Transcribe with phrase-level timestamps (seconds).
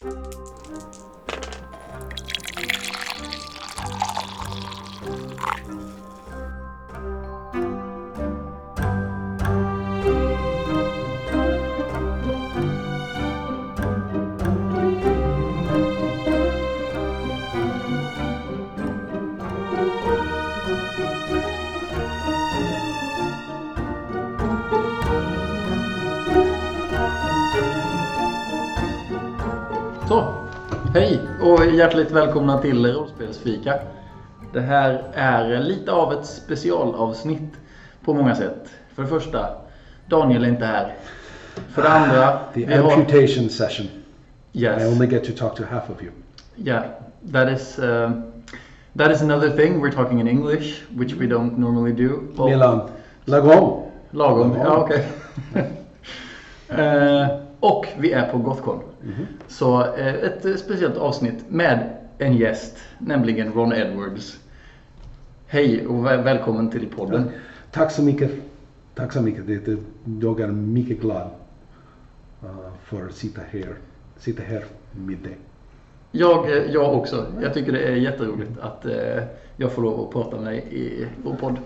[0.00, 0.47] Så,
[31.78, 33.74] hjärtligt välkomna till Rollspelsfika.
[34.52, 37.52] Det här är lite av ett specialavsnitt
[38.04, 38.68] på många sätt.
[38.94, 39.46] För det första,
[40.06, 40.94] Daniel är inte här.
[41.68, 42.92] För det andra, The vi har...
[42.92, 43.86] amputation session.
[44.52, 44.92] I Yes.
[44.92, 46.12] only get to talk to half of you.
[46.56, 46.82] Yeah,
[47.32, 48.10] that is uh,
[48.96, 49.82] that is another thing.
[49.82, 52.20] We're talking in English, which we don't normally do.
[52.36, 52.80] Well, Milan,
[53.24, 53.82] lagom.
[54.10, 55.06] Lagom, ja okej.
[56.68, 57.26] Eh,
[57.60, 58.80] och vi är på Gothcon.
[59.48, 64.38] Så eh, ett eh, speciellt avsnitt med en gäst, nämligen Ron Edwards.
[65.46, 67.30] Hej och väl- välkommen till podden.
[67.72, 68.30] Tack så mycket.
[68.94, 69.46] Tack så mycket.
[69.46, 69.76] Det,
[70.22, 71.30] jag är mycket glad
[72.44, 72.50] uh,
[72.84, 73.74] för att sitta här,
[74.18, 75.36] sitta här med dig.
[76.12, 77.26] Jag, eh, jag också.
[77.42, 79.22] Jag tycker det är jätteroligt att eh,
[79.56, 81.56] jag får lov att prata med dig i vår podd.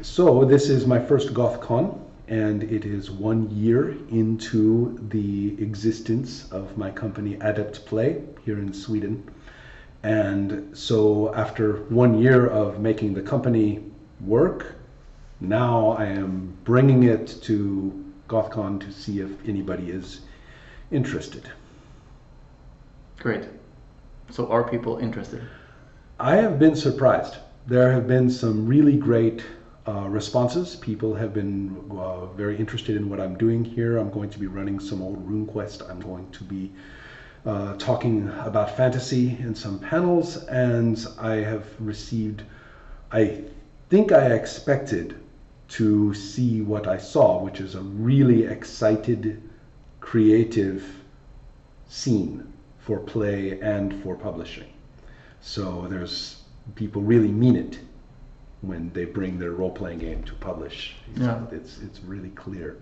[0.00, 1.86] So this is my first GothCon,
[2.28, 8.72] and it is one year into the existence of my company Adept Play here in
[8.72, 9.28] Sweden.
[10.02, 13.82] And so after one year of making the company
[14.20, 14.76] work,
[15.40, 20.20] now I am bringing it to GothCon to see if anybody is
[20.90, 21.50] interested.
[23.18, 23.44] Great.
[24.30, 25.42] So are people interested?
[26.20, 27.36] I have been surprised.
[27.66, 29.42] There have been some really great
[29.88, 30.76] uh, responses.
[30.76, 33.96] People have been uh, very interested in what I'm doing here.
[33.96, 35.88] I'm going to be running some old RuneQuest.
[35.88, 36.70] I'm going to be
[37.46, 42.42] uh, talking about fantasy in some panels, and I have received,
[43.12, 43.44] I
[43.88, 45.18] think I expected
[45.68, 49.42] to see what I saw, which is a really excited,
[50.00, 50.84] creative
[51.88, 54.70] scene for play and for publishing.
[55.40, 56.42] So there's
[56.74, 57.78] people really mean it
[58.62, 60.96] when they bring their role playing game to publish.
[61.16, 61.56] So Yeah.
[61.56, 62.76] It's it's really clear.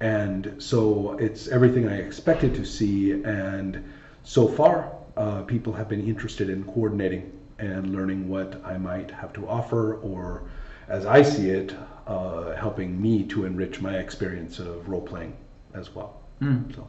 [0.00, 3.82] And so it's everything I expected to see and
[4.24, 9.32] so far uh, people have been interested in coordinating and learning what I might have
[9.34, 10.42] to offer or
[10.88, 11.74] as I see it,
[12.06, 15.36] uh, helping me to enrich my experience of role playing
[15.74, 16.20] as well.
[16.40, 16.74] Mm.
[16.74, 16.86] So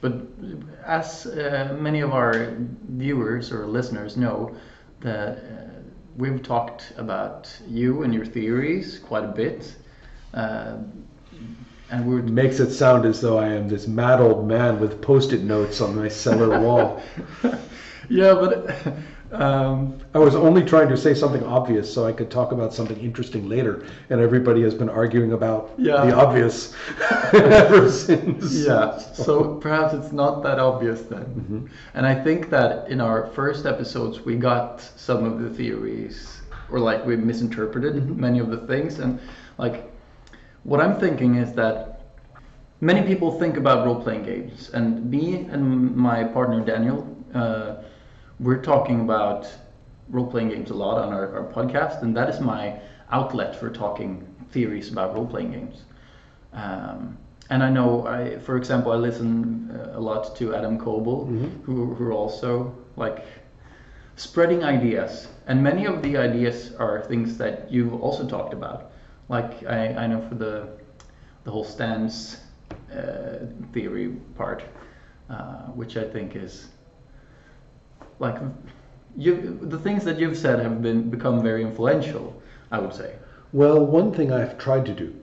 [0.00, 0.22] But
[0.84, 2.56] as uh, many of our
[2.88, 4.54] viewers or listeners know,
[5.00, 5.77] that uh,
[6.18, 9.74] we've talked about you and your theories quite a bit,
[10.34, 10.76] uh,
[11.90, 15.00] and we're It makes it sound as though I am this mad old man with
[15.00, 17.00] post-it notes on my cellar wall.
[18.10, 18.94] yeah, but
[19.32, 22.98] um, I was only trying to say something obvious so I could talk about something
[22.98, 26.04] interesting later, and everybody has been arguing about Yeah.
[26.06, 26.74] the obvious
[27.32, 28.66] ever since.
[28.66, 28.96] yeah.
[28.98, 31.68] So perhaps it's not that obvious then.
[31.94, 36.40] And I think that in our first episodes we got some of the theories,
[36.70, 39.20] or like we misinterpreted many of the things, and
[39.58, 39.90] like
[40.64, 42.00] what I'm thinking is that
[42.80, 47.76] many people think about role-playing games, and me and my partner Daniel, uh,
[48.40, 49.52] we're talking about
[50.10, 54.26] role-playing games a lot on our, our podcast, and that is my outlet for talking
[54.50, 55.82] theories about role-playing games.
[56.52, 57.18] Um,
[57.50, 61.26] and I know, I, for example, I listen uh, a lot to Adam Koebel,
[61.64, 63.24] who, who also like
[64.16, 68.90] spreading ideas, and many of the ideas are things that you've also talked about.
[69.28, 70.78] Like I, I know for the
[71.44, 72.38] the whole stance
[72.92, 74.62] uh, theory part,
[75.30, 76.68] uh, which I think is
[78.18, 78.36] like
[79.16, 82.40] you the things that you've said have been become very influential.
[82.70, 83.14] I would say.
[83.52, 85.14] Well, one thing I've tried to do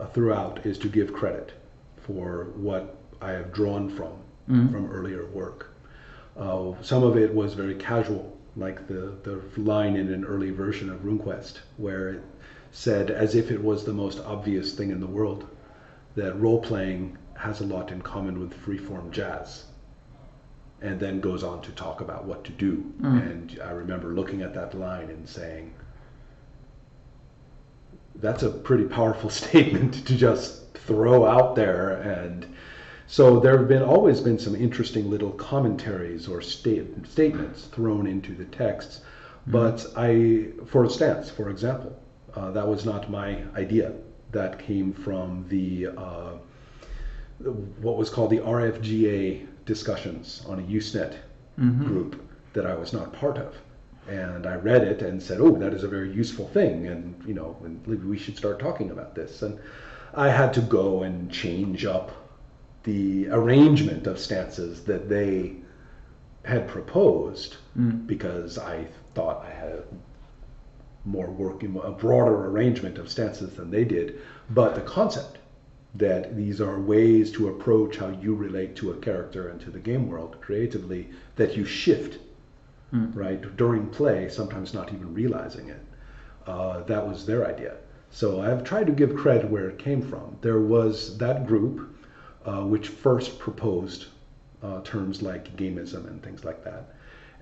[0.00, 1.52] uh, throughout is to give credit
[1.96, 4.12] for what I have drawn from
[4.72, 5.74] from earlier work.
[6.36, 10.88] Uh, some of it was very casual, like the, the line in an early version
[10.88, 12.22] of RuneQuest, where it
[12.72, 15.46] said, as if it was the most obvious thing in the world,
[16.16, 19.64] that role playing has a lot in common with freeform jazz.
[20.80, 22.92] And then goes on to talk about what to do.
[23.02, 25.74] And I remember looking at that line and saying,
[28.16, 32.00] that's a pretty powerful statement to just throw out there.
[32.02, 32.54] And
[33.06, 38.34] so there have been always been some interesting little commentaries or state, statements thrown into
[38.34, 39.00] the texts.
[39.46, 41.98] But i for a stance for example
[42.34, 43.92] uh, that was not my idea.
[44.32, 46.32] That came from the uh,
[47.80, 51.14] what was called the rfga discussions on a Usenet
[51.60, 51.84] Mhm.
[51.86, 52.20] group
[52.54, 53.54] that I was not part of.
[54.08, 57.34] And I read it and said, "Oh, that is a very useful thing, and you
[57.34, 59.58] know, and maybe we should start talking about this." And
[60.14, 62.10] I had to go and change up
[62.84, 65.56] the arrangement of stances that they
[66.44, 68.06] had proposed Mm.
[68.06, 69.82] because I thought I had
[71.04, 74.14] more working, a broader arrangement of stances than they did.
[74.48, 75.38] But the concept
[75.94, 79.78] that these are ways to approach how you relate to a character and to the
[79.78, 82.18] game world creatively that you shift,
[82.92, 83.14] Mm.
[83.14, 85.80] right, during play, sometimes not even realizing it.
[86.46, 87.74] Uh, that was their idea.
[88.10, 90.36] So I've tried to give credit where it came from.
[90.40, 91.94] There was that group
[92.46, 94.06] uh, which first proposed
[94.62, 96.94] uh, terms like gamism and things like that.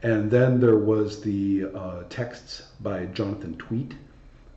[0.02, 3.94] And then there was the uh, texts by Jonathan Tweet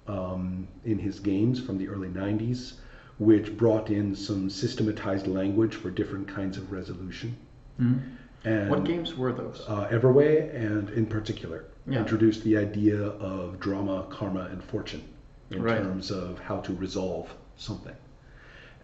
[0.08, 2.74] um, in his games from the early 90s,
[3.20, 7.36] which brought in some systematized language for different kinds of resolution.
[7.80, 8.00] Mm.
[8.46, 9.64] And What games were those?
[9.68, 12.00] uh, Everway, and in particular, Yeah.
[12.00, 15.02] introduced the idea of drama, karma, and fortune
[15.52, 15.78] in Right.
[15.84, 17.96] terms of how to resolve something.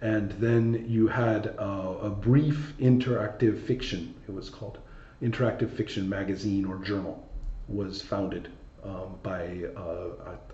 [0.02, 4.80] And then you had uh, a brief interactive fiction, it was called,
[5.22, 7.26] interactive fiction magazine or journal,
[7.70, 8.50] was founded
[8.84, 10.08] um, by, uh,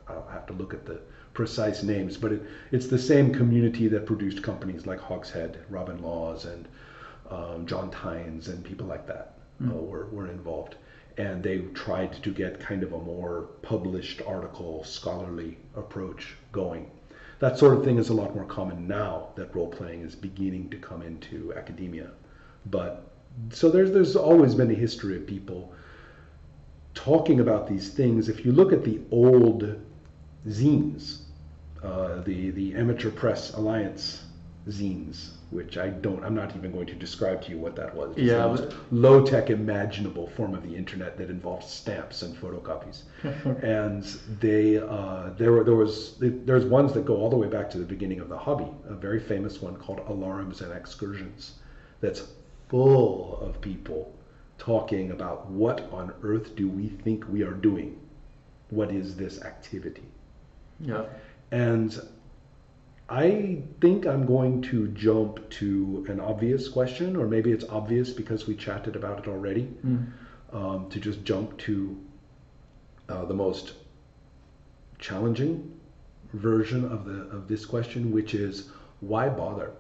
[0.07, 0.99] I, I'll have to look at the
[1.33, 6.45] precise names, but it, it's the same community that produced companies like Hogshead, Robin Laws,
[6.45, 6.67] and
[7.29, 9.35] um, John Tynes, and people like that
[9.65, 10.75] uh, were, were involved.
[11.17, 16.89] And they tried to get kind of a more published article, scholarly approach going.
[17.39, 20.69] That sort of thing is a lot more common now that role playing is beginning
[20.69, 22.11] to come into academia.
[22.67, 23.11] But
[23.49, 25.73] so there's there's always been a history of people
[26.93, 28.29] talking about these things.
[28.29, 29.75] If you look at the old
[30.47, 31.20] zines,
[31.83, 34.23] uh, the the Amateur Press Alliance
[34.67, 38.11] zines, which I don't, I'm not even going to describe to you what that was.
[38.11, 42.35] It's Yeah, the most low tech imaginable form of the internet that involved stamps and
[42.37, 43.03] photocopies.
[43.63, 44.03] and
[44.39, 47.77] they uh, there were there was there's ones that go all the way back to
[47.79, 48.67] the beginning of the hobby.
[48.87, 51.53] A very famous one called Alarums and Excursions,
[51.99, 52.23] that's
[52.69, 54.13] full of people
[54.57, 57.99] talking about what on earth do we think we are doing?
[58.69, 60.03] What is this activity?
[60.79, 61.05] Yeah.
[61.51, 61.99] And
[63.09, 68.47] I think I'm going to jump to an obvious question, or maybe it's obvious because
[68.47, 70.05] we chatted about it already, Mm.
[70.53, 71.97] um, to just jump to
[73.09, 73.73] uh, the most
[74.99, 75.77] challenging
[76.33, 78.69] version of the of this question, which is
[79.01, 79.71] why bother?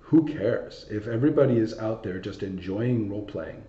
[0.00, 3.62] Who cares if everybody is out there just enjoying role playing?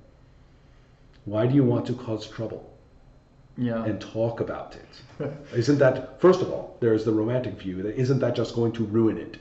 [1.25, 2.72] Why do you want to cause trouble?
[3.55, 3.83] Yeah.
[3.85, 5.31] and talk about it.
[5.53, 8.83] Isn't that first of all, there's the romantic view that isn't that just going to
[8.83, 9.37] ruin it?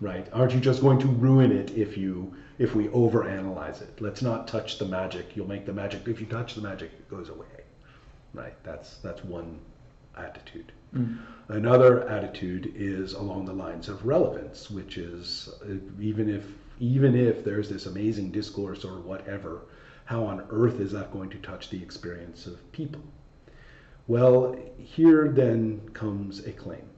[0.00, 0.26] Right?
[0.32, 4.00] Aren't you just going to ruin it if you if we overanalyze it?
[4.00, 5.36] Let's not touch the magic.
[5.36, 7.46] You'll make the magic if you touch the magic, it goes away.
[8.32, 8.54] Right?
[8.64, 9.58] That's that's one
[10.16, 10.72] attitude.
[10.94, 11.18] Mm.
[11.48, 16.44] Another attitude is along the lines of relevance, which is uh, even if
[16.78, 19.62] even if there's this amazing discourse or whatever,
[20.04, 23.02] how on earth is that going to touch the experience of people?
[24.08, 26.88] Well, here then comes a claim,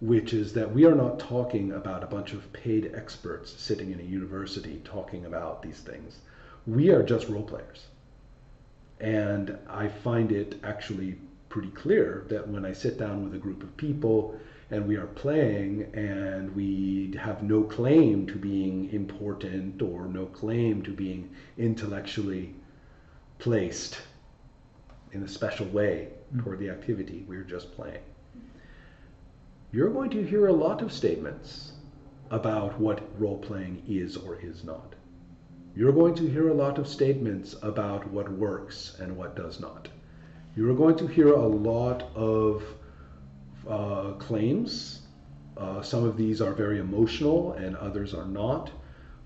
[0.00, 4.00] which is that we are not talking about a bunch of paid experts sitting in
[4.00, 6.20] a university talking about these things.
[6.66, 7.88] We are just role players.
[9.00, 11.18] And I find it actually
[11.50, 14.34] pretty clear that when I sit down with a group of people
[14.70, 20.82] and we are playing and we have no claim to being important or no claim
[20.84, 21.28] to being
[21.58, 22.54] intellectually
[23.38, 24.00] placed
[25.12, 28.02] in a special way toward the activity, we're just playing.
[29.72, 31.72] You're going to hear a lot of statements
[32.30, 34.94] about what role playing is or is not.
[35.76, 39.88] You're going to hear a lot of statements about what works and what does not.
[40.56, 42.64] You're going to hear a lot of
[43.68, 45.02] uh, claims.
[45.56, 48.70] Uh, some of these are very emotional and others are not.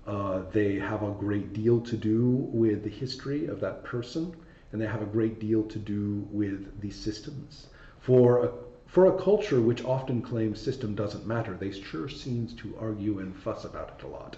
[0.05, 4.35] Uh, they have a great deal to do with the history of that person
[4.75, 7.67] and they have a great deal to do with the systems.
[8.01, 8.51] For a,
[8.87, 13.33] for a culture which often claims system doesn't matter, they sure seems to argue and
[13.33, 14.35] fuss about it a lot.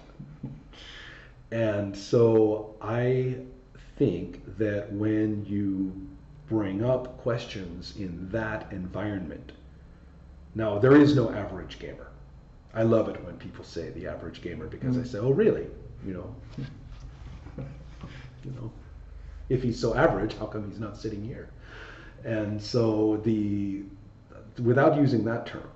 [1.50, 3.38] And so I
[3.96, 6.06] think that when you
[6.48, 9.50] bring up questions in that environment,
[10.54, 12.12] now there is no average gamer.
[12.74, 15.08] I love it when people say the average gamer because I mm.
[15.08, 15.66] say, oh really?
[16.06, 16.34] You know,
[18.44, 18.70] you know,
[19.48, 21.50] if he's so average, how come he's not sitting here?
[22.24, 23.82] And so the
[24.62, 25.70] without using that term,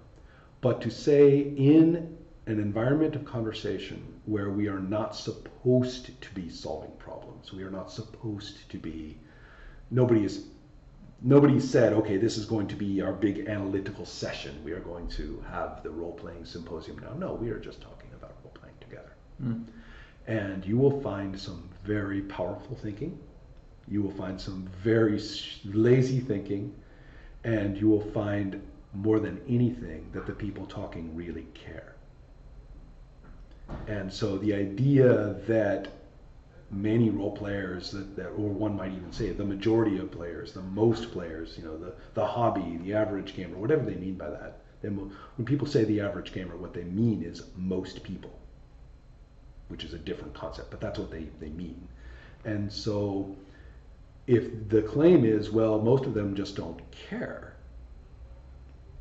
[0.61, 6.49] but to say in an environment of conversation where we are not supposed to be
[6.49, 7.53] solving problems.
[7.53, 9.19] We are not supposed to be.
[9.91, 10.47] Nobody is.
[11.25, 14.61] Nobody said, okay, this is going to be our big analytical session.
[14.65, 17.13] We are going to have the role playing symposium now.
[17.17, 19.13] No, we are just talking about role playing together.
[19.41, 19.67] Mm.
[20.27, 23.21] And you will find some very powerful thinking.
[23.89, 25.21] You will find some very
[25.65, 26.75] lazy thinking.
[27.45, 28.63] And you will find
[28.95, 31.95] more than anything that the people talking really care.
[33.87, 35.89] And so the idea that
[36.71, 40.63] many role players that, that or one might even say the majority of players, the
[40.63, 44.61] most players, you know, the, the hobby, the average gamer, whatever they mean by that.
[44.83, 48.37] When people say the average gamer, what they mean is most people,
[49.69, 51.87] which is a different concept, but that's what they, they mean.
[52.45, 53.37] And so
[54.27, 57.57] if the claim is, well, most of them just don't care,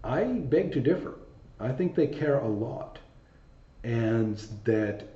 [0.04, 1.20] I beg to differ.
[1.60, 2.98] I think they care a lot.
[3.84, 5.08] And that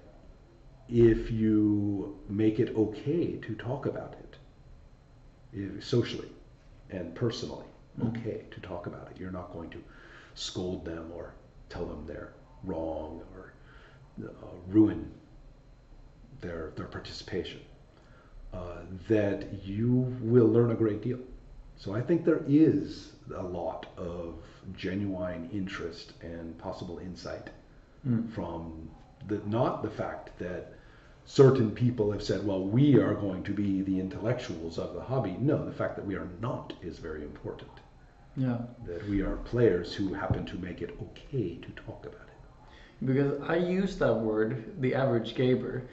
[0.90, 4.16] if you make it okay to talk about
[5.54, 6.30] it, socially
[6.90, 7.66] and personally,
[8.08, 9.82] okay to talk about it, you're not going to
[10.36, 11.34] scold them or
[11.70, 12.34] tell them they're
[12.64, 13.54] wrong or
[14.24, 14.32] uh,
[14.68, 15.10] ruin
[16.42, 17.62] their, their participation,
[18.56, 21.20] uh, that you will learn a great deal.
[21.78, 24.36] So I think there is a lot of
[24.78, 27.50] genuine interest and possible insight
[28.08, 28.30] Mm.
[28.32, 28.90] from
[29.28, 30.74] the not the fact that
[31.26, 35.36] certain people have said, well, we are going to be the intellectuals of the hobby.
[35.40, 37.72] No, the fact that we are not is very important.
[38.38, 38.60] Yeah.
[38.86, 43.06] That we are players who happen to make it okay to talk about it.
[43.06, 45.84] because I use that word, the average gamer,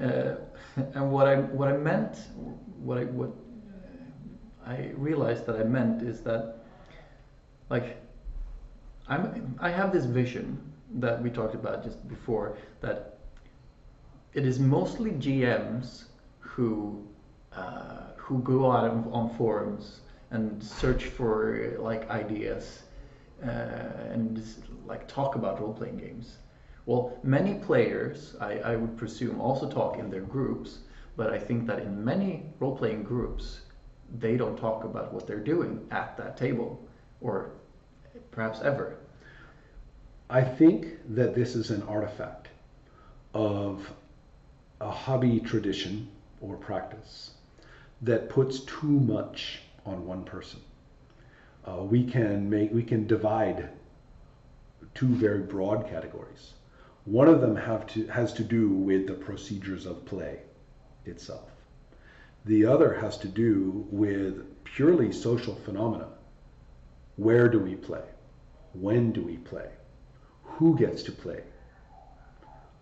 [0.00, 0.36] uh,
[0.94, 2.16] and what I what I meant,
[2.78, 3.30] what I what
[4.64, 6.64] I realized that I meant is that,
[7.68, 8.00] like,
[9.08, 10.58] I'm I have this vision
[10.94, 13.18] that we talked about just before that
[14.34, 16.04] it is mostly GMs
[16.38, 17.06] who
[17.54, 22.84] uh, who go out on, on forums and search for like ideas
[23.44, 23.48] uh,
[24.10, 26.38] and just, like talk about role playing games.
[26.86, 30.78] Well, many players, I, I would presume, also talk in their groups,
[31.16, 33.60] but I think that in many role playing groups,
[34.18, 36.82] they don't talk about what they're doing at that table
[37.20, 37.50] or
[38.30, 38.96] perhaps ever.
[40.28, 42.48] I think that this is an artifact
[43.34, 43.90] of
[44.80, 46.08] a hobby tradition
[46.40, 47.32] or practice
[48.02, 50.60] that puts too much on one person.
[51.64, 53.68] Uh, we can make we can divide
[54.94, 56.54] two very broad categories.
[57.04, 60.40] One of them have to has to do with the procedures of play
[61.04, 61.50] itself.
[62.44, 66.08] The other has to do with purely social phenomena.
[67.16, 68.04] Where do we play?
[68.72, 69.68] When do we play?
[70.44, 71.42] Who gets to play?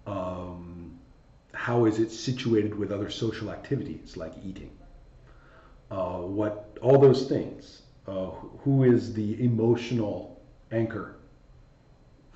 [0.06, 0.98] Um,
[1.52, 4.70] how is it situated with other social activities like eating?
[5.90, 7.82] Uh, what all those things.
[8.06, 8.30] Uh,
[8.64, 11.19] who is the emotional anchor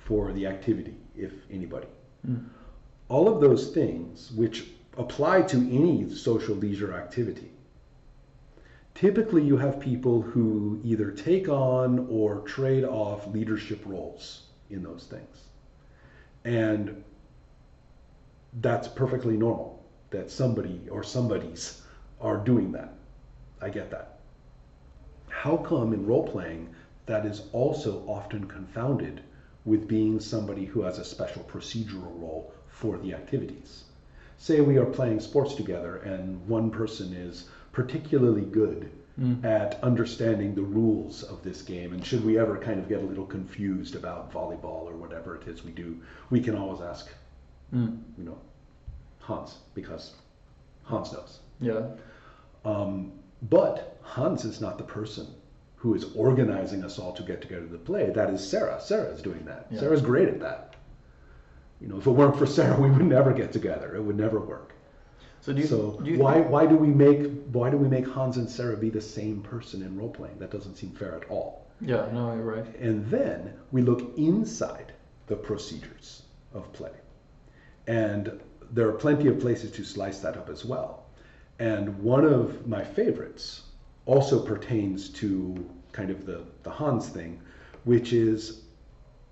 [0.05, 1.87] for the activity, if anybody?
[2.27, 2.45] Mm.
[3.09, 7.51] All of those things, which apply to any social leisure activity,
[8.93, 15.07] typically you have people who either take on or trade off leadership roles in those
[15.09, 15.43] things.
[16.45, 17.03] And
[18.61, 21.81] that's perfectly normal that somebody or somebodies
[22.21, 22.93] are doing that.
[23.61, 24.19] I get that.
[25.29, 26.69] How come in role playing
[27.07, 29.21] that is also often confounded
[29.65, 33.83] with being somebody who has a special procedural role for the activities?
[34.37, 39.45] Say we are playing sports together and one person is particularly good Mm.
[39.45, 41.93] at understanding the rules of this game.
[41.93, 45.47] And should we ever kind of get a little confused about volleyball or whatever it
[45.47, 47.07] is we do, we can always ask,
[47.73, 48.01] Mm.
[48.17, 48.37] you know,
[49.19, 50.15] Hans, because
[50.83, 51.39] Hans knows.
[51.61, 51.87] Yeah.
[52.65, 55.27] Um, but Hans is not the person
[55.75, 58.09] who is organizing us all to get together to play.
[58.09, 58.79] That is Sarah.
[58.81, 59.67] Sarah is doing that.
[59.69, 59.79] Yeah.
[59.79, 60.75] Sarah's great at that.
[61.81, 63.95] You know, if it weren't for Sarah, we would never get together.
[63.95, 64.73] It would never work.
[65.41, 67.87] So do you, so do you why think- why do we make why do we
[67.87, 70.39] make Hans and Sarah be the same person in role playing?
[70.39, 71.67] That doesn't seem fair at all.
[71.81, 72.07] Yeah.
[72.11, 72.65] No, you're right.
[72.77, 74.93] And then we look inside
[75.27, 76.93] the procedures of play.
[77.85, 78.39] And
[78.71, 81.05] there are plenty of places to slice that up as well.
[81.59, 83.61] And one of my favorites
[84.05, 87.41] also pertains to kind of the, the Hans thing,
[87.83, 88.61] which is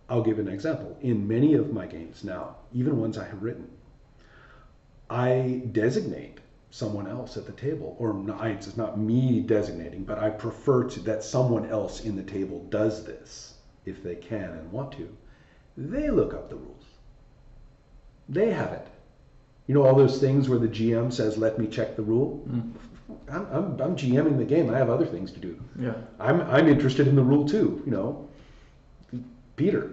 [0.10, 0.98] I'll give an example.
[1.02, 3.70] In many of my games now, even ones I have written,
[5.10, 6.40] I designate
[6.70, 11.00] someone else at the table, or not, it's not me designating, but I prefer to
[11.02, 13.54] that someone else in the table does this
[13.86, 15.08] if they can and want to.
[15.78, 16.86] They look up the rules.
[18.30, 18.88] They have it.
[19.68, 22.74] You know all those things where the GM says, "Let me check the rule." Mm.
[23.30, 24.70] I'm, I'm, I'm GMing the game.
[24.74, 25.60] I have other things to do.
[25.80, 25.94] Yeah.
[26.20, 27.82] I'm, I'm interested in the rule too.
[27.86, 28.30] You know,
[29.56, 29.92] Peter,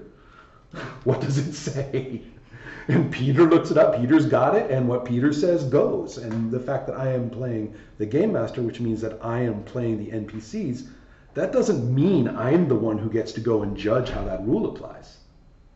[1.05, 2.23] what does it say?
[2.89, 4.00] And Peter looks it up.
[4.00, 6.19] Peter's got it, and what Peter says goes.
[6.19, 9.62] And the fact that I am playing the game master, which means that I am
[9.62, 10.89] playing the NPCs,
[11.35, 14.67] that doesn't mean I'm the one who gets to go and judge how that rule
[14.67, 15.19] applies.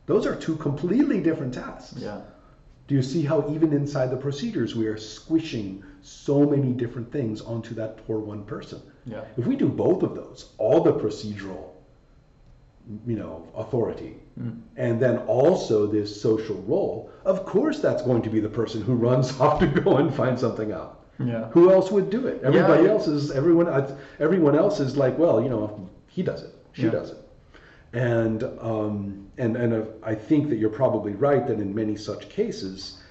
[0.06, 1.94] Those are two completely different tasks.
[1.98, 2.20] Yeah.
[2.86, 7.40] Do you see how even inside the procedures we are squishing so many different things
[7.40, 8.82] onto that poor one person?
[9.06, 9.24] Yeah.
[9.38, 11.70] If we do both of those, all the procedural,
[13.06, 14.16] you know, authority,
[14.76, 18.94] and then also this social role, of course that's going to be the person who
[18.94, 21.04] runs off to go and find something out.
[21.18, 21.48] Yeah.
[21.50, 22.42] Who else would do it?
[22.42, 22.90] Everybody yeah.
[22.90, 23.68] else is everyone.
[24.18, 26.90] Everyone else is like, well, you know, he does it, she Yeah.
[26.90, 27.18] does it,
[27.92, 33.02] and um, and and I think that you're probably right that in many such cases,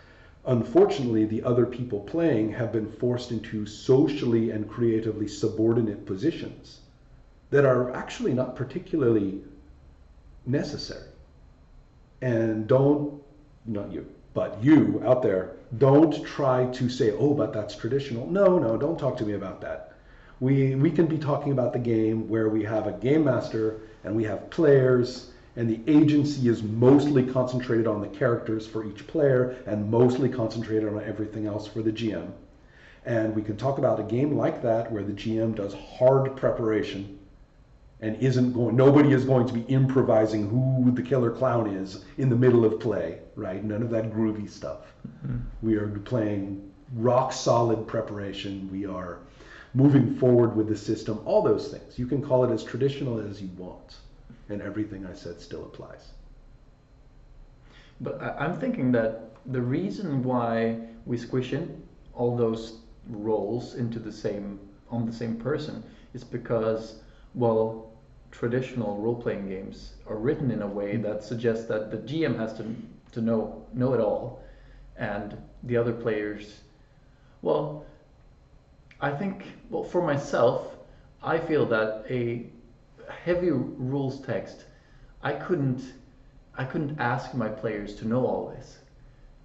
[0.46, 6.80] unfortunately, the other people playing have been forced into socially and creatively subordinate positions
[7.50, 9.42] that are actually not particularly
[10.46, 11.10] necessary.
[12.22, 13.22] And don't,
[13.66, 18.26] not you, but you out there, don't try to say, oh, but that's traditional.
[18.28, 19.94] No, no, don't talk to me about that.
[20.40, 24.16] We, we can be talking about the game where we have a game master and
[24.16, 29.56] we have players, and the agency is mostly concentrated on the characters for each player
[29.68, 32.32] and mostly concentrated on everything else for the GM.
[33.06, 37.20] And we can talk about a game like that where the GM does hard preparation
[38.00, 42.30] and isn't going nobody is going to be improvising who the killer clown is in
[42.30, 43.64] the middle of play right?
[43.64, 44.94] None of that groovy stuff.
[45.08, 45.38] Mm-hmm.
[45.62, 48.70] We are playing rock solid preparation.
[48.72, 49.20] We are
[49.74, 51.20] moving forward with the system.
[51.26, 51.98] All those things.
[51.98, 53.98] You can call it as traditional as you want
[54.50, 56.12] and everything i said still applies.
[58.02, 61.82] But I'm thinking that the reason why we squish in
[62.14, 64.60] all those roles into the same
[64.90, 65.84] on the same person
[66.14, 66.96] is because
[67.34, 67.92] well
[68.32, 72.76] traditional role-playing games are written in a way that suggests that the GM has to
[73.12, 74.44] to know know it all
[74.98, 76.62] and the other players
[77.42, 77.86] well
[79.00, 80.76] I think well for myself
[81.22, 82.48] I feel that a
[83.10, 84.66] heavy rules text
[85.24, 85.94] I couldn't
[86.56, 88.78] I couldn't ask my players to know all this.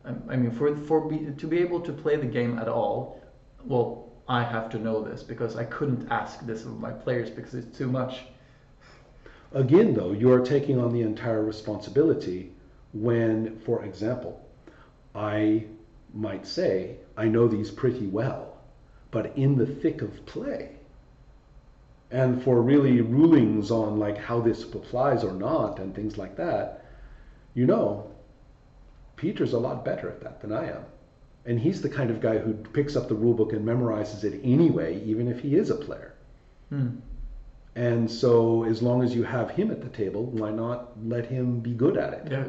[0.04, 3.22] I, I mean, for for be, to be able to play the game at all,
[3.64, 7.54] well, I have to know this because I couldn't ask this of my players because
[7.54, 8.24] it's too much.
[9.52, 12.52] Again, though, you are taking on the entire responsibility
[12.92, 14.44] when, for example,
[15.14, 15.64] I
[16.12, 18.58] might say, I know these pretty well,
[19.10, 20.77] but in the thick of play,
[22.10, 26.86] and for really rulings on like how this applies or not and things like that,
[27.54, 28.10] you know,
[29.16, 30.84] Peter's a lot better at that than I am.
[31.44, 34.40] And he's the kind of guy who picks up the rule book and memorizes it
[34.44, 36.14] anyway, even if he is a player.
[36.68, 36.96] Hmm.
[37.74, 41.60] And so, as long as you have him at the table, why not let him
[41.60, 42.32] be good at it?
[42.32, 42.44] Yeah,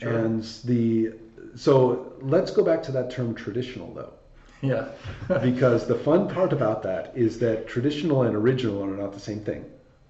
[0.00, 0.18] sure.
[0.18, 1.12] And the
[1.54, 4.12] so let's go back to that term traditional though,
[4.62, 4.88] yeah,
[5.42, 9.40] because the fun part about that is that traditional and original are not the same
[9.40, 9.64] thing,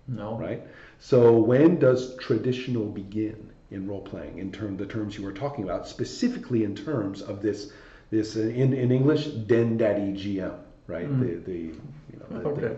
[0.06, 0.62] no, right?
[0.98, 4.38] So when does traditional begin in role playing?
[4.38, 7.72] In term the terms you were talking about, specifically in terms of this
[8.10, 11.08] this uh, in in English den daddy GM, right?
[11.08, 11.20] Mm.
[11.20, 12.76] The the you know the, Okay.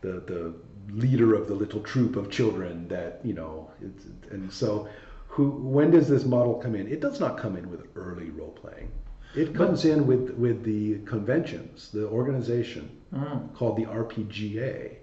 [0.00, 0.54] the, the the
[0.92, 4.88] leader of the little troop of children that you know it's, and so
[5.26, 8.52] who when does this model come in it does not come in with early role
[8.52, 8.90] playing
[9.36, 13.54] it comes in with with the conventions the organization Mm.
[13.54, 14.96] called the rpga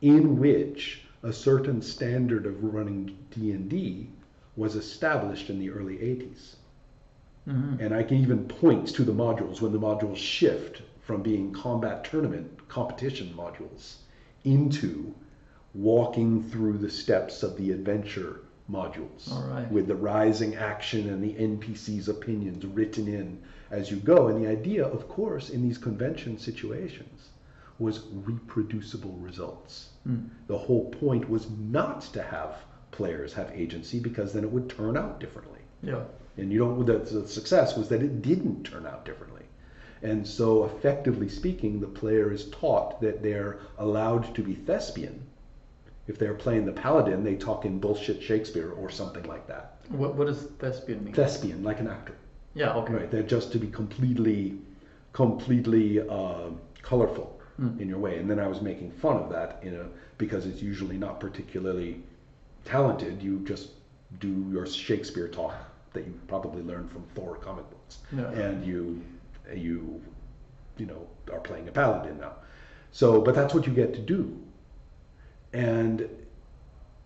[0.00, 4.08] in which a certain standard of running d&d
[4.56, 6.56] was established in the early 80s
[7.48, 7.80] Mhm.
[7.80, 12.04] and I can even point to the modules when the modules shift from being combat
[12.04, 13.96] tournament competition modules
[14.44, 15.14] into
[15.74, 19.70] walking through the steps of the adventure modules All right.
[19.70, 23.38] with the rising action and the NPC's opinions written in
[23.70, 24.28] as you go.
[24.28, 27.30] And the idea, of course, in these convention situations
[27.78, 29.88] was reproducible results.
[30.06, 30.28] Mm.
[30.46, 32.56] The whole point was not to have
[32.92, 36.04] players have agency because then it would turn out differently yeah,
[36.36, 39.42] and you don't the, the success was that it didn't turn out differently
[40.02, 45.26] and so effectively speaking the player is taught that they're allowed to be thespian
[46.12, 50.14] if they're playing the paladin they talk in bullshit shakespeare or something like that What
[50.16, 51.14] what does thespian mean?
[51.14, 52.14] thespian like an actor
[52.54, 52.92] yeah, okay.
[52.94, 54.58] right they're just to be completely
[55.12, 56.48] completely uh,
[56.82, 57.80] colorful Mm.
[57.82, 60.62] in your way and then i was making fun of that you know, because it's
[60.62, 62.02] usually not particularly
[62.64, 63.68] talented you just
[64.20, 65.54] do your shakespeare talk
[65.92, 68.30] that you probably learned from Thor comic books, Yeah.
[68.44, 69.02] and you
[69.54, 70.00] you
[70.78, 72.32] you know are playing a paladin now.
[72.90, 74.20] So, but that's what you get to do,
[75.52, 76.08] and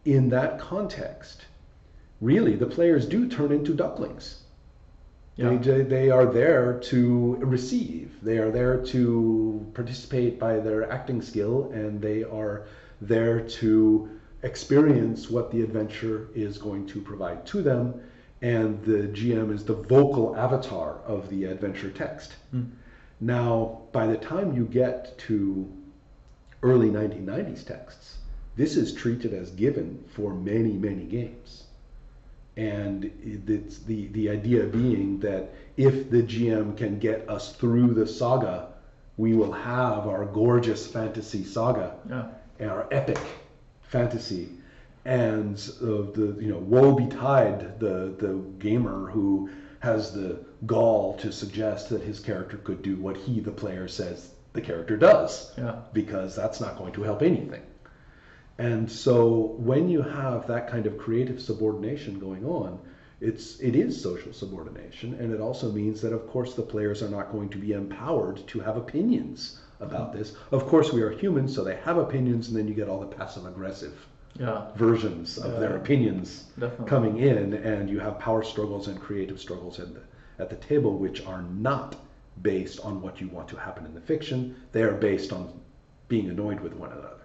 [0.05, 1.47] in that context,
[2.21, 4.43] really the players do turn into ducklings.
[5.37, 5.57] Yeah.
[5.57, 8.17] They, they are there to receive.
[8.23, 12.67] They are there to participate by their acting skill, and they are
[13.03, 14.09] there to
[14.43, 18.01] experience what the adventure is going to provide to them.
[18.41, 22.35] And the GM is the vocal avatar of the adventure text.
[22.51, 22.65] Hmm.
[23.21, 25.71] Now, by the time you get to
[26.63, 28.19] early 1990s texts,
[28.57, 31.65] this is treated as given for many, many games
[32.57, 38.07] and it's the the idea being that if the GM can get us through the
[38.07, 38.69] saga,
[39.19, 42.29] we will have our gorgeous fantasy saga, Yeah.
[42.71, 43.19] our epic
[43.83, 44.49] fantasy,
[45.05, 45.87] and uh,
[46.19, 52.01] the you know woe betide the the gamer who has the gall to suggest that
[52.03, 55.75] his character could do what he the player says the character does Yeah.
[55.93, 57.63] because that's not going to help anything.
[58.59, 62.79] And so when you have that kind of creative subordination going on,
[63.21, 67.09] it's it is social subordination, and it also means that of course the players are
[67.09, 70.35] not going to be empowered to have opinions about this.
[70.53, 73.07] Of course we are humans, so they have opinions, and then you get all the
[73.07, 74.07] passive aggressive
[74.39, 74.67] Yeah.
[74.77, 76.87] versions of their opinions Definitely.
[76.87, 80.01] coming in, and you have power struggles and creative struggles at the,
[80.39, 81.97] at the table, which are not
[82.43, 84.55] based on what you want to happen in the fiction.
[84.73, 85.59] They are based on
[86.09, 87.17] being annoyed with one another.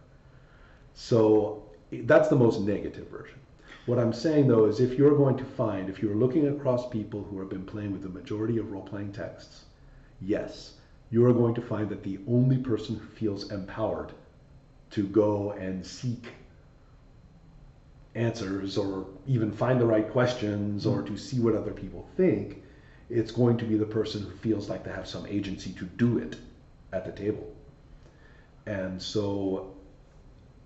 [0.93, 3.39] So that's the most negative version.
[3.85, 7.23] What I'm saying though is if you're going to find, if you're looking across people
[7.23, 9.65] who have been playing with the majority of role playing texts,
[10.21, 10.73] yes,
[11.09, 14.13] you are going to find that the only person who feels empowered
[14.91, 16.27] to go and seek
[18.15, 22.61] answers or even find the right questions or to see what other people think,
[23.09, 26.17] it's going to be the person who feels like they have some agency to do
[26.17, 26.37] it
[26.93, 27.53] at the table.
[28.65, 29.73] And so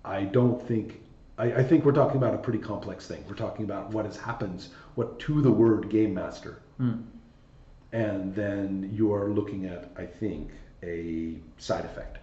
[0.06, 1.00] I don't think
[1.38, 3.24] I, I think we're talking about a pretty complex thing.
[3.28, 6.60] We're talking about what has happens, what to the word game master.
[6.78, 7.02] Hmm.
[7.92, 10.50] And then you are looking at, I think,
[10.82, 12.18] a side effect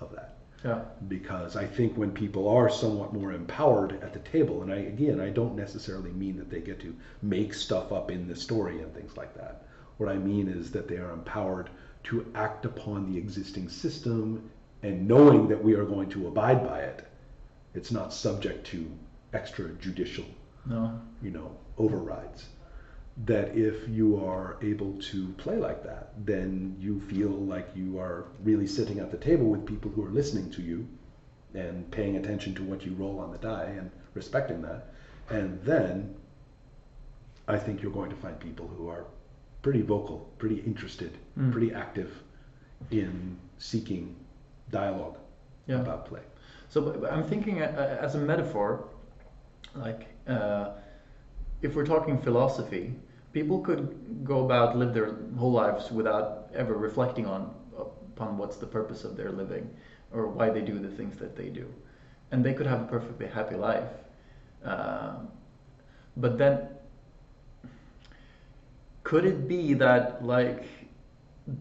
[0.00, 0.80] of that Yeah.
[1.08, 5.20] because I think when people are somewhat more empowered at the table, and I again
[5.20, 8.92] I don't necessarily mean that they get to make stuff up in the story and
[8.94, 9.62] things like that.
[9.98, 11.70] What I mean is that they are empowered
[12.04, 14.50] to act upon the existing system
[14.82, 17.04] and knowing that we are going to abide by it.
[17.74, 18.90] It's not subject to
[19.32, 20.26] extrajudicial,
[20.66, 21.00] No.
[21.22, 22.48] you know, overrides.
[23.26, 28.24] That if you are able to play like that, then you feel like you are
[28.42, 30.86] really sitting at the table with people who are listening to you
[31.54, 34.88] and paying attention to what you roll on the die and respecting that.
[35.28, 36.14] And then
[37.48, 39.04] I think you're going to find people who are
[39.60, 41.52] pretty vocal, pretty interested, Mm.
[41.52, 42.22] pretty active
[42.90, 44.16] in seeking
[44.70, 45.18] dialogue
[45.66, 45.80] Yeah.
[45.80, 46.22] about play.
[46.72, 48.88] So I'm thinking uh, uh, as a metaphor,
[49.74, 50.70] like uh,
[51.60, 52.94] if we're talking philosophy,
[53.34, 58.66] people could go about live their whole lives without ever reflecting on upon what's the
[58.66, 59.68] purpose of their living
[60.12, 61.66] or why they do the things that they do,
[62.30, 63.92] and they could have a perfectly happy life.
[64.64, 65.16] Uh,
[66.16, 66.68] but then,
[69.04, 70.64] could it be that like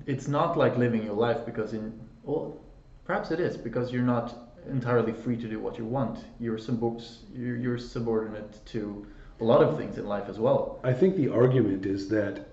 [0.06, 2.58] it's not like living your life because in well
[3.04, 7.02] perhaps it is because you're not entirely free to do what you want you're sub-
[7.34, 9.06] you're, you're subordinate to
[9.39, 12.45] a lot of things in life as well I think the argument is that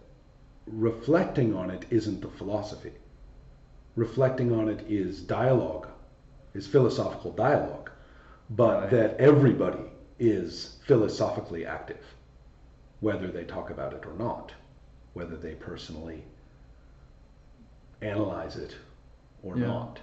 [0.67, 2.93] reflecting on it isn't the philosophy.
[3.97, 5.89] Reflecting on it is dialogue,
[6.55, 7.91] is philosophical dialogue,
[8.51, 8.91] but Right.
[8.91, 9.83] that everybody
[10.19, 12.05] is philosophically active,
[13.01, 14.53] whether they talk about it or not,
[15.15, 16.23] whether they personally
[18.03, 18.77] analyze it
[19.43, 19.67] or Yeah.
[19.67, 20.01] not.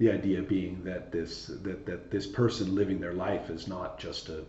[0.00, 4.30] The idea being that this that, that this person living their life is not just
[4.30, 4.44] a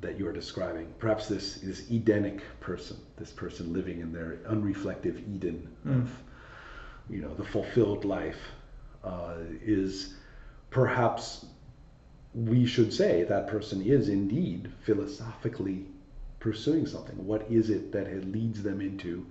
[0.00, 0.92] that you're describing.
[0.98, 6.02] Perhaps this this Edenic person, this person living in their unreflective Eden Mm.
[6.02, 6.22] of,
[7.08, 8.42] you know, the fulfilled life,
[9.04, 10.14] uh, is
[10.70, 11.46] perhaps
[12.34, 15.86] we should say that person is indeed philosophically
[16.40, 17.24] pursuing something.
[17.24, 19.26] What is it that it leads them into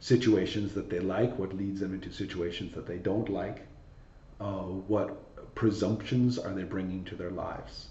[0.00, 1.38] situations that they like?
[1.38, 3.66] What leads them into situations that they don't like?
[4.40, 7.88] Uh, what presumptions are they bringing to their lives?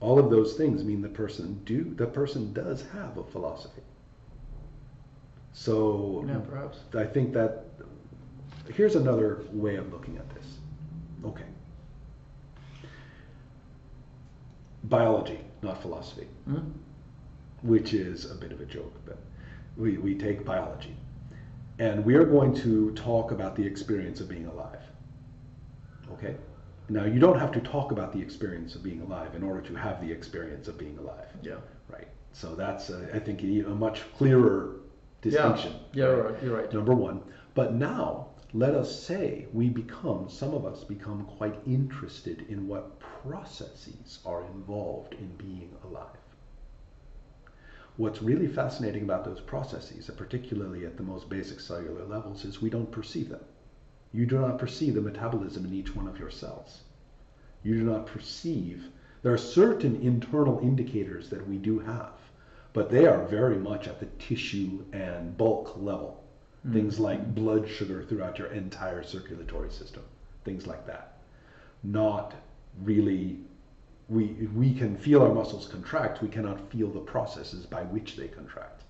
[0.00, 3.80] all of those things mean the person do the person does have a philosophy
[5.52, 7.64] so yeah perhaps i think that
[8.72, 10.58] here's another way of looking at this
[11.24, 11.46] okay
[14.84, 16.58] biology not philosophy Hmm?
[17.62, 19.18] which is a bit of a joke, but
[19.78, 20.94] we, we take biology.
[21.78, 24.83] And we are going to talk about the experience of being alive.
[26.12, 26.36] Okay?
[26.88, 29.74] Now, you don't have to talk about the experience of being alive in order to
[29.74, 31.28] have the experience of being alive.
[31.42, 31.54] Yeah.
[31.88, 32.08] Right.
[32.32, 34.80] So that's, uh, I think, a much clearer
[35.22, 35.72] distinction.
[35.92, 36.42] Yeah, yeah right.
[36.42, 36.72] you're right.
[36.72, 37.22] Number one.
[37.54, 43.00] But now, let us say we become, some of us become quite interested in what
[43.00, 46.18] processes are involved in being alive.
[47.96, 52.60] What's really fascinating about those processes, and particularly at the most basic cellular levels, is
[52.60, 53.44] we don't perceive them.
[54.14, 56.82] You do not perceive the metabolism in each one of your cells.
[57.64, 58.84] You do not perceive.
[59.22, 62.12] There are certain internal indicators that we do have,
[62.72, 66.24] but they are very much at the tissue and bulk level.
[66.60, 66.74] Mm-hmm.
[66.74, 70.04] Things like blood sugar throughout your entire circulatory system,
[70.44, 71.18] things like that.
[71.82, 72.34] Not
[72.82, 73.40] really
[74.08, 78.28] we, we can feel our muscles contract, we cannot feel the processes by which they
[78.28, 78.82] contract.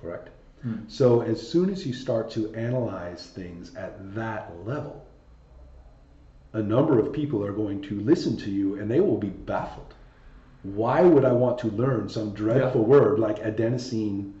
[0.00, 0.30] Correct?
[0.64, 0.88] Hmm.
[0.88, 5.06] So as soon as you start to analyze things at that level,
[6.54, 9.92] a number of people are going to listen to you and they will be baffled.
[10.62, 12.86] Why would I want to learn some dreadful yeah.
[12.86, 14.32] word like adenosine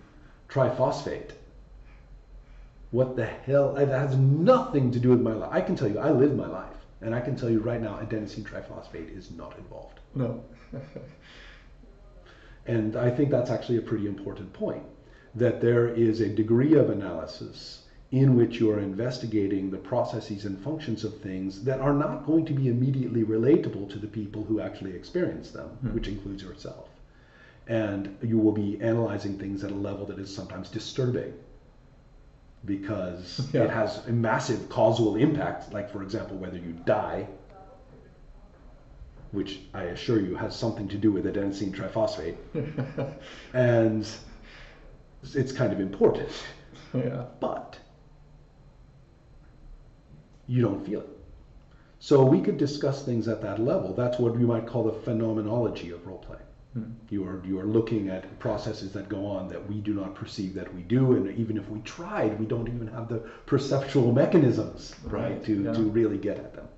[0.48, 1.32] triphosphate?
[2.90, 3.76] What the hell?
[3.76, 5.50] It has nothing to do with my life.
[5.52, 6.70] I can tell you, I live my life.
[7.02, 10.00] And I can tell you right now, adenosine triphosphate is not involved.
[10.14, 10.42] No.
[12.66, 14.84] and I think that's actually a pretty important point
[15.34, 20.62] that there is a degree of analysis in which you are investigating the processes and
[20.62, 24.60] functions of things that are not going to be immediately relatable to the people who
[24.60, 25.92] actually experience them, hmm.
[25.92, 26.88] which includes yourself.
[27.66, 31.32] And you will be analyzing things at a level that is sometimes disturbing
[32.64, 33.64] because yeah.
[33.64, 35.72] it has a massive causal impact.
[35.72, 37.26] Like, for example, whether you die,
[39.32, 42.36] which I assure you has something to do with adenosine triphosphate,
[43.52, 44.06] and
[45.34, 46.28] it's kind of important.
[46.92, 47.24] Yeah.
[47.40, 47.78] But
[50.46, 51.08] you don't feel it.
[51.98, 53.94] So we could discuss things at that level.
[53.94, 56.42] That's what you might call the phenomenology of role playing.
[56.74, 56.92] Hmm.
[57.08, 60.54] You are you are looking at processes that go on that we do not perceive
[60.54, 64.94] that we do, and even if we tried, we don't even have the perceptual mechanisms
[65.04, 65.72] right, right to, yeah.
[65.72, 66.68] to really get at them.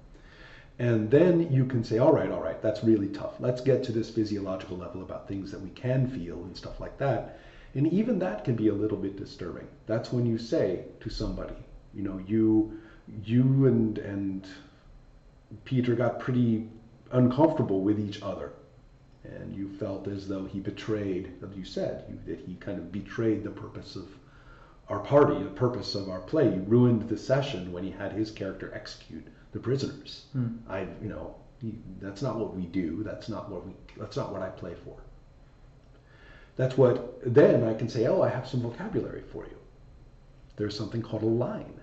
[0.79, 3.41] And then you can say, all right, all right, that's really tough.
[3.41, 6.99] Let's get to this physiological level about things that we can feel and stuff like
[6.99, 7.41] that.
[7.77, 9.69] And even that can be a little bit disturbing.
[9.87, 11.57] That's when you say to somebody,
[11.95, 12.81] you know, you
[13.25, 14.47] you and and
[15.65, 16.69] Peter got pretty
[17.13, 18.53] uncomfortable with each other
[19.25, 22.93] and you felt as though he betrayed, as you said, you, that he kind of
[22.93, 24.09] betrayed the purpose of
[24.89, 26.51] our party, the purpose of our play.
[26.51, 30.27] He ruined the session when he had his character execute the prisoners.
[30.33, 30.57] Hmm.
[30.69, 33.03] I, you know, he, that's not what we do.
[33.03, 33.73] That's not what we.
[33.97, 34.97] That's not what I play for.
[36.57, 37.21] That's what.
[37.35, 39.57] Then I can say, oh, I have some vocabulary for you.
[40.57, 41.81] There's something called a line.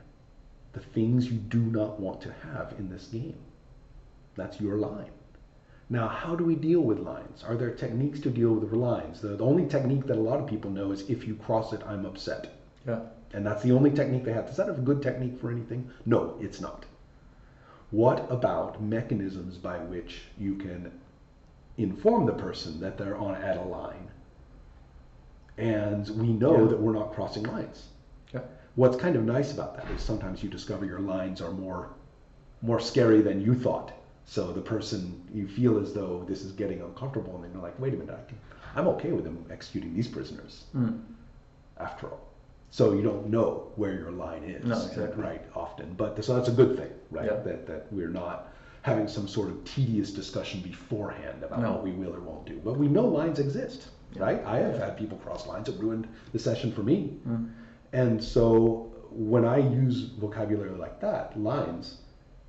[0.74, 3.38] The things you do not want to have in this game.
[4.36, 5.12] That's your line.
[5.90, 7.44] Now, how do we deal with lines?
[7.44, 9.22] Are there techniques to deal with lines?
[9.22, 11.84] The, the only technique that a lot of people know is if you cross it,
[11.86, 12.56] I'm upset.
[12.88, 13.02] Yeah.
[13.34, 14.48] And that's the only technique they have.
[14.48, 15.90] Is that a good technique for anything?
[16.06, 16.86] No, it's not.
[17.92, 20.92] What about mechanisms by which you can
[21.78, 24.10] inform the person that they're on at a line?
[25.58, 26.70] And we know yeah.
[26.70, 27.88] that we're not crossing lines.
[28.34, 28.42] Yeah.
[28.76, 31.90] What's kind of nice about that is sometimes you discover your lines are more
[32.62, 33.92] more scary than you thought
[34.26, 37.94] so the person, you feel as though this is getting uncomfortable, and they're like, wait
[37.94, 38.38] a minute, I can,
[38.76, 41.00] I'm okay with them executing these prisoners, mm.
[41.78, 42.22] after all.
[42.72, 45.24] So you don't know where your line is, no, exactly.
[45.24, 45.42] right?
[45.56, 47.26] Often, but so that's a good thing, right?
[47.26, 47.40] Yeah.
[47.42, 51.74] That that we're not having some sort of tedious discussion beforehand about no.
[51.74, 52.60] what we will or won't do.
[52.66, 54.24] But we know lines exist, yeah.
[54.24, 54.46] right?
[54.46, 57.50] I have had people cross lines that ruined the session for me, mm.
[57.92, 61.98] and so when I use vocabulary like that, lines,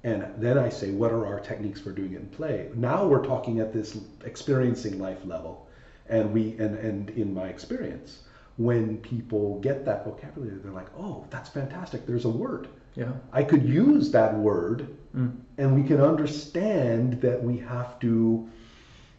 [0.05, 2.71] and then I say, what are our techniques for doing it in play?
[2.75, 5.67] Now we're talking at this experiencing life level.
[6.09, 8.21] And we and, and in my experience,
[8.59, 12.07] when people get that vocabulary, they're like, oh, that's fantastic.
[12.07, 12.69] There's a word.
[12.95, 13.13] Yeah.
[13.33, 15.35] I could use that word mm.
[15.59, 18.49] and we can understand that we have to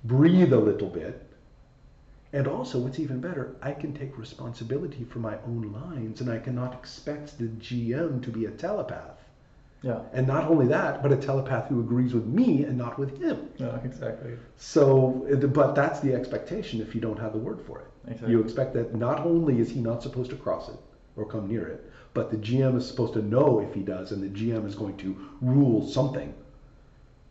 [0.03, 1.24] breathe a little bit.
[2.35, 6.37] And also, what's even better, I can take responsibility for my own lines and I
[6.37, 9.25] cannot expect the GM to be a telepath
[9.85, 9.99] yeah.
[10.13, 13.49] And not only that, but a telepath who agrees with me and not with him.
[13.57, 14.31] Yeah, exactly.
[14.57, 17.87] So, but that's the expectation if you don't have the word for it.
[18.07, 18.31] Exactly.
[18.31, 20.79] You expect that not only is he not supposed to cross it
[21.15, 24.23] or come near it, but the GM is supposed to know if he does, and
[24.23, 26.33] the GM is going to rule something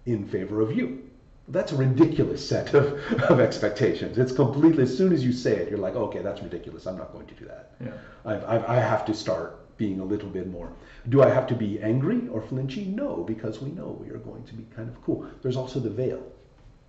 [0.06, 1.02] in favor of you.
[1.48, 2.98] That's a ridiculous set of,
[3.30, 4.16] of expectations.
[4.18, 6.87] It's completely, as soon as you say it, you're like, okay, that's ridiculous.
[6.87, 7.72] I'm not going to do that.
[7.85, 7.92] Yeah.
[8.24, 10.72] I've, I've, I have to start being a little bit more.
[11.09, 12.87] Do I have to be angry or flinchy?
[12.87, 15.26] No, because we know we are going to be kind of cool.
[15.42, 16.22] There's also the veil,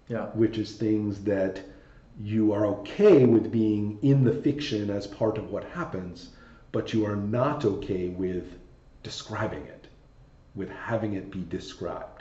[0.08, 0.28] Yeah.
[0.28, 1.62] which is things that
[2.22, 6.30] you are okay with being in the fiction as part of what happens,
[6.72, 8.46] but you are not okay with
[9.04, 9.88] describing it,
[10.54, 12.15] with having it be described.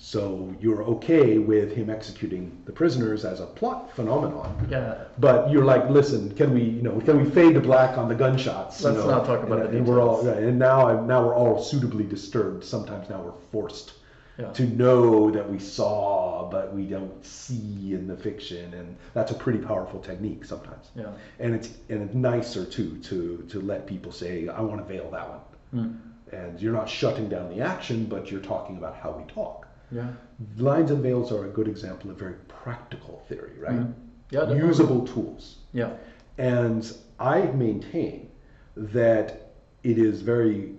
[0.00, 4.94] So you're okay with him executing the prisoners as a plot phenomenon, Yeah.
[5.18, 8.14] but you're like, listen, can we, you know, can we fade to black on the
[8.14, 8.80] gunshots?
[8.82, 9.10] Let's know?
[9.10, 12.04] not talk about and, the and we're all, and now, I'm, now we're all suitably
[12.04, 12.62] disturbed.
[12.64, 13.94] Sometimes now we're forced
[14.38, 14.52] Yeah.
[14.52, 19.34] to know that we saw, but we don't see in the fiction, and that's a
[19.34, 20.90] pretty powerful technique sometimes.
[20.94, 21.10] Yeah.
[21.40, 25.10] And it's and it's nicer too to to let people say, I want to veil
[25.10, 25.40] that one,
[25.74, 25.98] Mm.
[26.32, 29.66] and you're not shutting down the action, but you're talking about how we talk.
[29.90, 30.08] Yeah.
[30.56, 33.76] Lines and veils are a good example of very practical theory, right?
[33.80, 33.94] Mm.
[34.30, 34.40] Yeah.
[34.40, 34.66] definitely.
[34.68, 35.56] Usable tools.
[35.72, 35.90] Yeah.
[36.36, 38.30] And I maintain
[38.76, 40.74] that it is very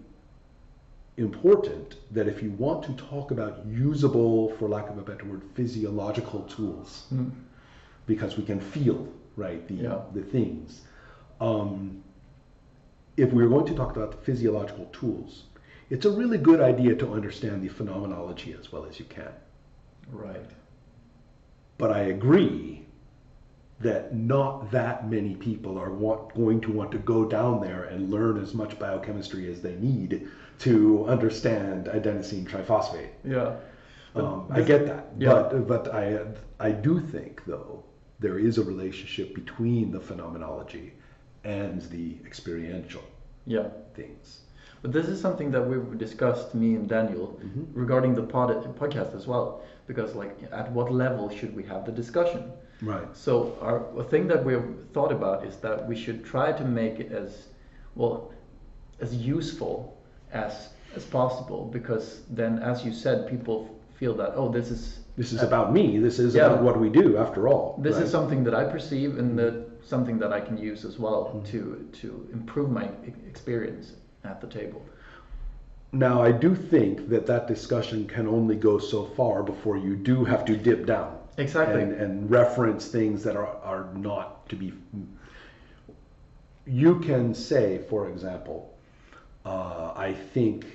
[1.17, 5.41] important that if you want to talk about usable, for lack of a better word,
[5.55, 7.31] physiological tools, Mm.
[8.05, 9.99] because we can feel, right, the, Yeah.
[10.13, 10.81] the things.
[11.41, 12.03] Um,
[13.17, 15.43] if we're going to talk about the physiological tools,
[15.89, 19.31] it's a really good idea to understand the phenomenology as well as you can.
[20.11, 20.45] Right.
[21.77, 22.85] But I agree
[23.79, 28.11] that not that many people are want, going to want to go down there and
[28.11, 30.27] learn as much biochemistry as they need
[30.59, 33.11] to understand adenosine triphosphate.
[33.23, 33.55] Yeah.
[34.15, 35.29] Um, I get that, yeah.
[35.29, 36.19] but but I
[36.59, 37.83] I do think though
[38.19, 40.93] there is a relationship between the phenomenology
[41.43, 43.03] and the experiential
[43.45, 43.69] Yeah.
[43.93, 44.41] things.
[44.81, 47.67] But this is something that we've discussed, me and Daniel, Mhm.
[47.73, 49.61] regarding the pod- podcast as well.
[49.87, 52.43] Because, like, at what level should we have the discussion?
[52.81, 53.07] Right.
[53.15, 56.99] So, our a thing that we've thought about is that we should try to make
[56.99, 57.47] it as
[57.95, 58.31] well
[59.01, 59.97] as useful
[60.31, 61.69] as as possible.
[61.71, 63.67] Because then, as you said, people
[63.99, 65.99] feel that oh, this is This is about me.
[65.99, 66.45] This is Yeah.
[66.45, 67.75] about what we do after all.
[67.83, 68.05] this right?
[68.05, 71.51] is something that I perceive and that something that I can use as well Mm-hmm.
[71.51, 71.61] to
[72.01, 72.87] to improve my
[73.33, 73.85] experience
[74.23, 74.85] at the table.
[75.91, 80.23] Now, I do think that that discussion can only go so far before you do
[80.23, 81.17] have to dip down.
[81.37, 81.81] Exactly.
[81.81, 84.73] And, and reference things that are, are not to be.
[86.67, 88.71] You can say, for example,
[89.45, 90.65] uh, I think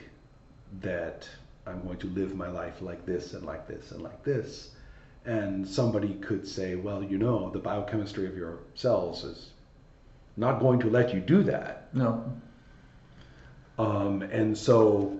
[0.80, 1.28] that
[1.66, 4.70] I'm going to live my life like this and like this and like this.
[5.26, 9.50] And somebody could say, well, you know, the biochemistry of your cells is
[10.36, 11.88] not going to let you do that.
[11.94, 12.32] No.
[13.78, 15.18] Um, and so,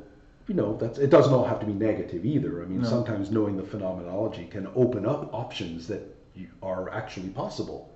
[0.49, 2.63] you know, that's it doesn't all have to be negative either.
[2.63, 2.89] I mean, No.
[2.89, 6.03] sometimes knowing the phenomenology can open up options that
[6.63, 7.91] are actually possible.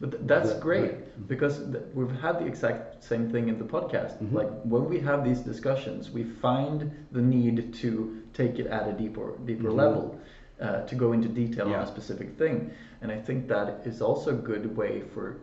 [0.00, 1.28] But th- that's That- great right.
[1.28, 4.16] because th- we've had the exact same thing in the podcast.
[4.18, 4.32] Mhm.
[4.32, 8.92] Like when we have these discussions, we find the need to take it at a
[8.92, 9.76] deeper, deeper Mhm.
[9.76, 10.16] level,
[10.60, 12.70] uh, to go into detail on a specific thing.
[13.02, 15.36] And I think that is also a good way for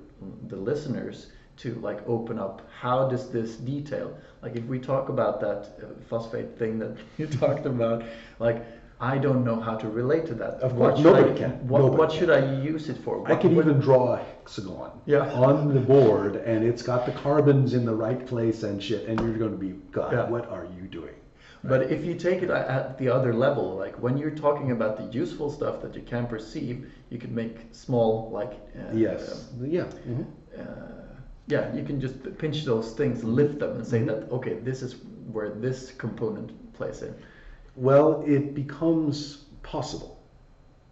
[0.47, 1.27] the listeners
[1.57, 2.61] to like open up.
[2.81, 4.11] How does this detail?
[4.41, 8.03] Like if we talk about that uh, phosphate thing that you talked about,
[8.39, 8.63] like.
[8.99, 10.55] I don't know how to relate to that.
[10.55, 11.67] Of What course, should nobody I, can.
[11.67, 12.17] What, Nobody what can.
[12.19, 13.17] should I use it for?
[13.27, 15.31] I What- can what- even draw a hexagon Yeah.
[15.33, 19.07] on the board, and it's got the carbons in the right place and shit.
[19.07, 20.27] And you're going to be, God, Yeah.
[20.27, 21.13] what are you doing?
[21.63, 25.03] But if you take it at- the other level, like when you're talking about the
[25.15, 29.53] useful stuff that you can perceive, you can make small, like uh, Yes.
[29.61, 29.83] Yeah.
[30.09, 30.25] mhm.
[30.57, 30.63] uh,
[31.47, 34.07] yeah, you can just pinch those things, lift them, and say Mhm.
[34.07, 34.95] that okay, this is
[35.31, 37.13] where this component plays in.
[37.75, 40.17] Well, it becomes possible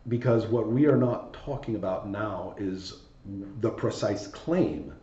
[0.07, 3.01] because what we are not talking about now is
[3.61, 4.93] the precise claim,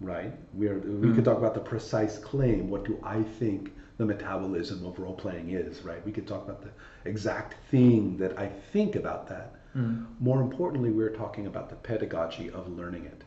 [0.00, 0.32] right?
[0.54, 1.14] We are we Mm.
[1.14, 2.68] could talk about the precise claim.
[2.68, 6.04] What do I think the metabolism of role playing is, right?
[6.04, 6.70] We could talk about the
[7.04, 9.54] exact thing that I think about that.
[9.76, 10.06] Mm.
[10.18, 13.24] More importantly, we're talking about the pedagogy of learning it.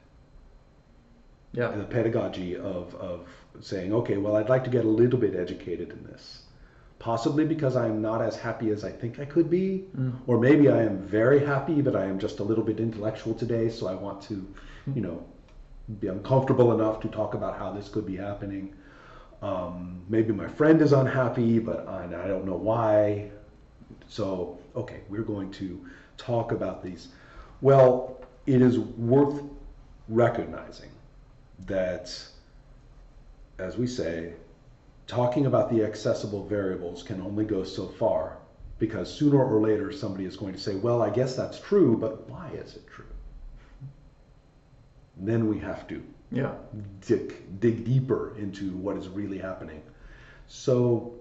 [1.54, 3.28] Yeah, the pedagogy of, of
[3.62, 6.42] saying, okay, well, I'd like to get a little bit educated in this.
[6.98, 10.14] Possibly because I'm not as happy as I think I could be, Mm.
[10.26, 13.70] or maybe I am very happy, but I am just a little bit intellectual today,
[13.70, 14.36] so I want to,
[14.96, 15.24] you know,
[16.00, 18.74] be uncomfortable enough to talk about how this could be happening.
[19.42, 23.30] Um, maybe my friend is unhappy, but I, I don't know why.
[24.08, 25.86] So, okay, we're going to
[26.18, 27.10] talk about these.
[27.62, 29.44] Well, it is worth
[30.08, 30.90] recognizing
[31.62, 32.28] that,
[33.60, 34.34] as we say,
[35.08, 38.38] talking about the accessible variables can only go so far
[38.80, 42.30] Because sooner or later somebody is going to say, well, I guess that's true, but
[42.30, 43.06] why is it true?
[45.18, 46.56] Then we have to Yeah.
[47.02, 49.84] dig, dig deeper into what is really happening.
[50.48, 51.14] So,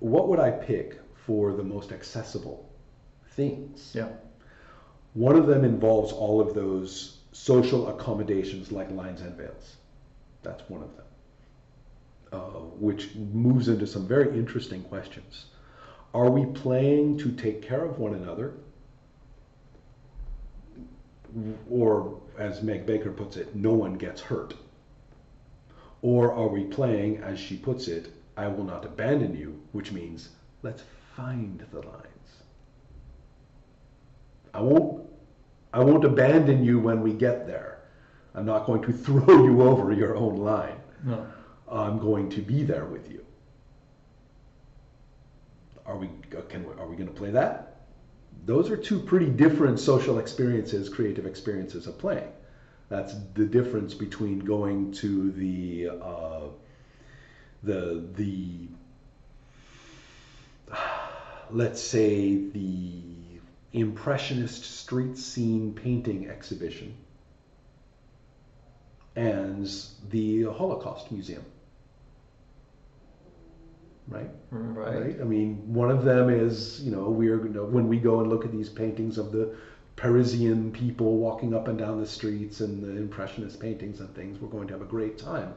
[0.00, 2.68] what would I pick for the most accessible
[3.26, 3.92] things?
[3.94, 4.08] Yeah.
[5.14, 9.76] One of them involves all of those social accommodations like lines and veils.
[10.44, 11.06] That's one of them,
[12.32, 15.46] uh, which moves into some very interesting questions.
[16.14, 18.54] Are we playing to take care of one another?
[21.68, 24.54] Or, as Meguey Baker puts it, no one gets hurt?
[26.02, 30.28] Or are we playing, as she puts it, I will not abandon you, which means
[30.62, 30.84] let's
[31.16, 32.42] find the lines.
[34.52, 35.03] I won't
[35.74, 37.80] I won't abandon you when we get there.
[38.32, 40.78] I'm not going to throw you over your own line.
[41.02, 41.26] No.
[41.68, 43.24] I'm going to be there with you.
[45.84, 46.08] Are we
[46.48, 47.82] can we, are we going to play that?
[48.46, 52.30] Those are two pretty different social experiences, creative experiences of playing.
[52.88, 56.48] That's the difference between going to the uh,
[57.64, 58.68] the the
[61.50, 63.02] let's say the
[63.74, 66.94] impressionist street scene painting exhibition
[69.16, 69.68] and
[70.10, 71.44] the Holocaust Museum.
[74.06, 74.30] Right?
[74.50, 75.20] Right.
[75.20, 78.44] I mean, one of them is, you know, you know, when we go and look
[78.44, 79.56] at these paintings of the
[79.96, 84.48] Parisian people walking up and down the streets and the impressionist paintings and things, we're
[84.48, 85.54] going to have a great time.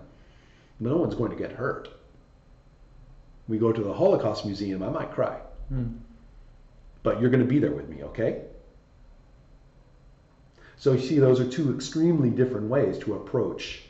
[0.79, 1.89] But no one's going to get hurt.
[3.47, 5.39] We go to the Holocaust Museum, I might cry.
[5.69, 5.97] Hmm.
[7.07, 8.41] But you're going to be there with me, okay?
[10.75, 13.83] So you see, those are two extremely different ways to approach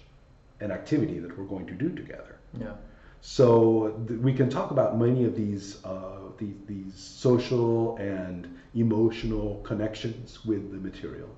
[0.59, 2.35] an activity that we're going to do together.
[2.53, 2.73] Yeah.
[3.21, 9.61] So th- we can talk about many of these, uh, these these social and emotional
[9.63, 11.31] connections with the material.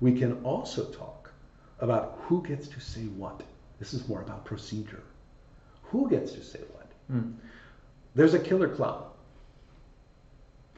[0.00, 1.30] We can also talk
[1.80, 3.42] about who gets to say what.
[3.78, 5.02] This is more about procedure.
[5.82, 6.88] Who gets to say what?
[7.08, 7.32] Hmm.
[8.14, 9.04] There's a killer clown.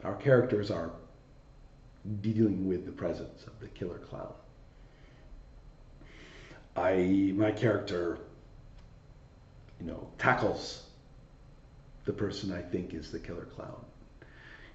[0.07, 0.90] Our characters are
[2.20, 4.32] dealing with the presence of the killer clown.
[6.76, 8.18] I my character
[9.80, 10.82] you know, tackles
[12.04, 13.84] the person I think is the killer clown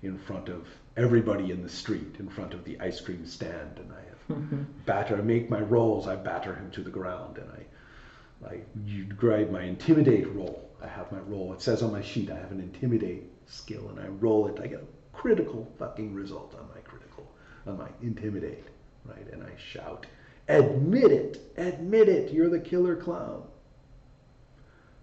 [0.03, 0.67] in front of
[0.97, 4.63] everybody in the street, in front of the ice cream stand, and I have mm-hmm.
[4.86, 9.05] batter, I make my rolls, I batter him to the ground, and I, I you
[9.05, 10.69] grab my intimidate roll.
[10.84, 11.53] I have my roll.
[11.53, 14.59] It says on my sheet I have an intimidate skill, and I roll it.
[14.59, 17.24] I get a critical fucking result on my critical,
[17.67, 18.65] on my intimidate,
[19.05, 19.32] right?
[19.32, 20.07] And I shout,
[20.47, 23.43] "Admit it, admit it, you're the killer clown."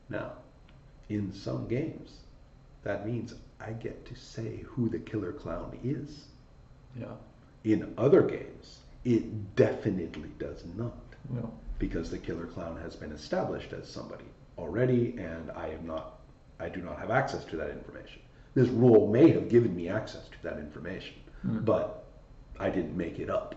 [0.09, 0.33] Now,
[1.09, 2.19] in some games,
[2.83, 6.27] that means I get to say who the killer clown is.
[6.99, 7.14] Yeah.
[7.62, 10.99] In other games, it definitely does not,
[11.31, 11.53] No.
[11.79, 14.25] because the killer clown has been established as somebody
[14.59, 16.19] already, and I am not,
[16.59, 18.21] I do not have access to that information.
[18.59, 21.15] This rule may have given me access to that information,
[21.47, 21.65] Mm.
[21.65, 22.03] but
[22.59, 23.55] I didn't make it up.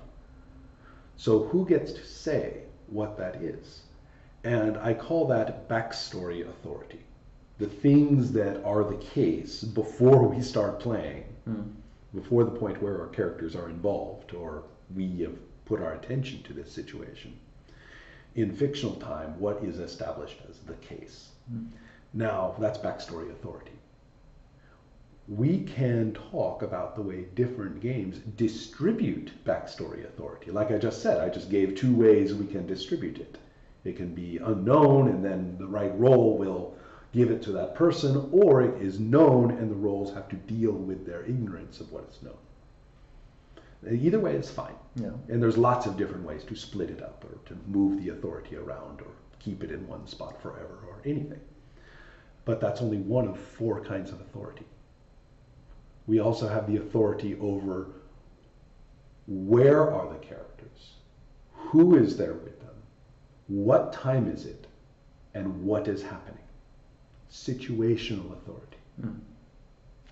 [1.18, 3.82] So who gets to say what that is?
[4.44, 7.00] And I call that backstory authority.
[7.58, 11.72] The things that are the case before we start playing, Hmm.
[12.14, 15.36] before the point where our characters are involved or we have
[15.66, 17.34] put our attention to this situation.
[18.36, 21.32] In fictional time, what is established as the case?
[21.50, 21.66] Hmm.
[22.14, 23.72] Now, that's backstory authority.
[25.38, 30.52] We can talk about the way different games distribute backstory authority.
[30.52, 33.38] Like I just said, I just gave two ways we can distribute it.
[33.86, 36.76] It can be unknown, and then the right role will
[37.14, 40.74] give it to that person, or it is known, and the roles have to deal
[40.74, 42.38] with their ignorance of what is known.
[43.90, 44.76] Either way is fine.
[44.96, 45.12] Yeah.
[45.30, 48.58] And there's lots of different ways to split it up, or to move the authority
[48.58, 51.40] around, or keep it in one spot forever, or anything.
[52.44, 54.66] But that's only one of four kinds of authority.
[56.08, 57.88] We also have the authority over
[59.28, 60.96] where are the characters,
[61.54, 62.76] who is there with them,
[63.48, 64.68] what time is it,
[65.34, 66.44] and what is happening.
[67.32, 68.78] Situational authority.
[69.00, 69.20] Hmm.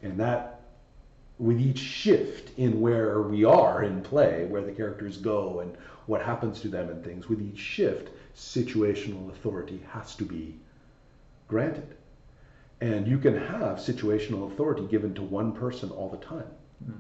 [0.02, 0.62] And that,
[1.38, 5.76] with each shift in where we are in play, where the characters go and
[6.06, 10.56] what happens to them and things, with each shift, situational authority has to be
[11.48, 11.96] granted.
[12.82, 16.48] And you can have situational authority given to one person all the time.
[16.86, 16.94] Hmm.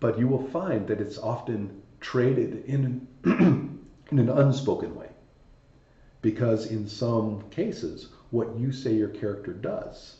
[0.00, 5.08] But you will find that it's often traded in an, in an unspoken way.
[6.20, 10.16] Because in some cases, what you say your character does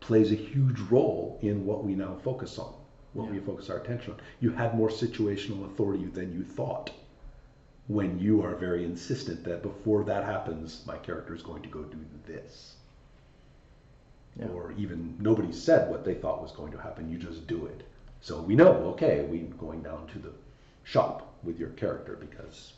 [0.00, 2.74] plays a huge role in what we now focus on,
[3.12, 3.32] what Yeah.
[3.32, 4.20] we focus our attention on.
[4.40, 6.90] You had more situational authority than you thought
[7.86, 11.82] when you are very insistent that before that happens, my character is going to go
[11.82, 12.76] do this.
[14.40, 14.48] Yeah.
[14.48, 17.82] Or even nobody said what they thought was going to happen, you just do it.
[18.22, 20.32] So we know, okay, we're going down to the
[20.84, 22.72] shop with your character because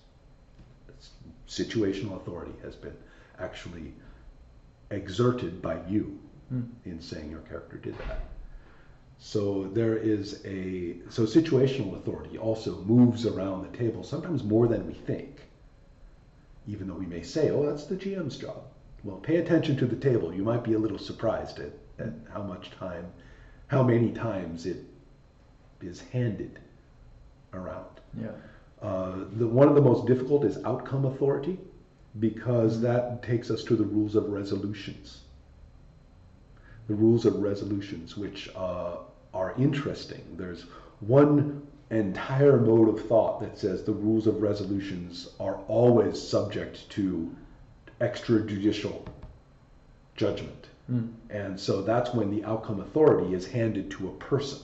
[1.48, 2.96] situational authority has been
[3.38, 3.94] actually
[4.90, 6.18] exerted by you
[6.52, 6.68] Mm.
[6.84, 8.20] in saying your character did that.
[9.18, 14.86] So there is a so situational authority also moves around the table sometimes more than
[14.86, 15.40] we think.
[16.66, 18.64] Even though we may say, "Oh, that's the GM's job."
[19.04, 20.32] Well, pay attention to the table.
[20.32, 23.06] You might be a little surprised at, at how much time,
[23.66, 24.84] how many times it
[25.80, 26.60] is handed
[27.52, 28.00] around.
[28.20, 28.28] Yeah.
[28.80, 31.58] Uh, the, one of the most difficult is outcome authority
[32.20, 35.20] because that takes us to the rules of resolutions.
[36.88, 38.96] The rules of resolutions, which uh,
[39.32, 40.22] are interesting.
[40.36, 40.66] There's
[41.00, 47.34] one entire mode of thought that says the rules of resolutions are always subject to
[48.02, 49.06] extrajudicial
[50.16, 50.68] judgment.
[50.90, 51.12] Mm.
[51.30, 54.58] And so that's when the outcome authority is handed to a person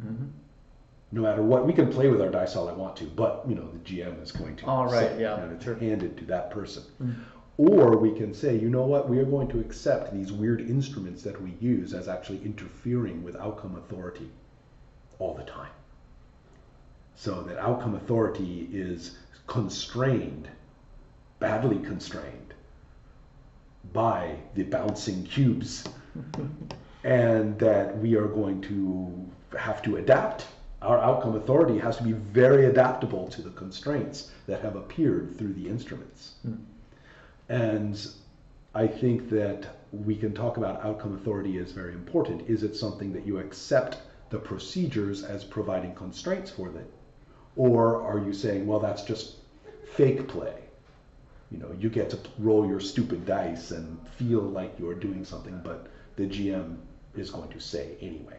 [0.00, 0.26] hmm
[1.12, 3.54] no matter what, we can play with our dice all I want to, but you
[3.54, 4.66] know the GM is going to.
[4.66, 5.76] Oh, right, say, yeah, and it's sure.
[5.76, 6.82] handed to that person.
[7.02, 7.14] Mm.
[7.58, 11.22] Or we can say, you know what, we are going to accept these weird instruments
[11.22, 14.28] that we use as actually interfering with outcome authority
[15.18, 15.70] all the time.
[17.14, 20.48] So that outcome authority is constrained,
[21.38, 22.54] badly constrained,
[23.92, 25.84] by the bouncing cubes
[27.04, 30.46] and that we are going to have to adapt.
[30.82, 35.54] Our outcome authority has to be very adaptable to the constraints that have appeared through
[35.54, 36.34] the instruments.
[36.46, 36.58] Mm.
[37.48, 38.08] And
[38.74, 42.48] I think that we can talk about outcome authority as very important.
[42.48, 43.98] Is it something that you accept
[44.30, 46.86] the procedures as providing constraints for them?
[47.56, 49.36] Or are you saying, well, that's just
[49.94, 50.65] fake play?
[51.50, 55.60] You know, you get to roll your stupid dice and feel like you're doing something,
[55.62, 55.86] but
[56.16, 56.76] the GM
[57.14, 58.38] is going to say anyway.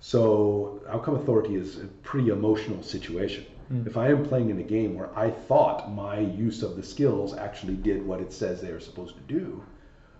[0.00, 3.44] So, outcome authority is a pretty emotional situation.
[3.72, 3.86] Mm.
[3.86, 7.36] If I am playing in a game where I thought my use of the skills
[7.36, 9.62] actually did what it says they are supposed to do,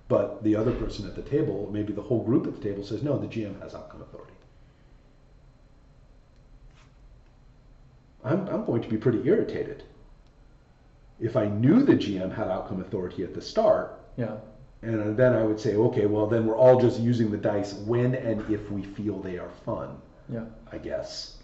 [0.09, 3.03] but the other person at the table, maybe the whole group at the table says,
[3.03, 4.35] no, the GM has outcome authority.
[8.25, 9.85] I'm, I'm going to be pretty irritated.
[11.21, 14.37] If I knew the GM had outcome authority at the start, Yeah.
[14.83, 18.15] and then I would say, okay, well, then we're all just using the dice when
[18.15, 19.99] and if we feel they are fun,
[20.33, 20.47] Yeah.
[20.73, 21.39] I guess.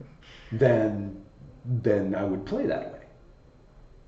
[0.52, 1.22] then,
[1.64, 2.98] then I would play that way.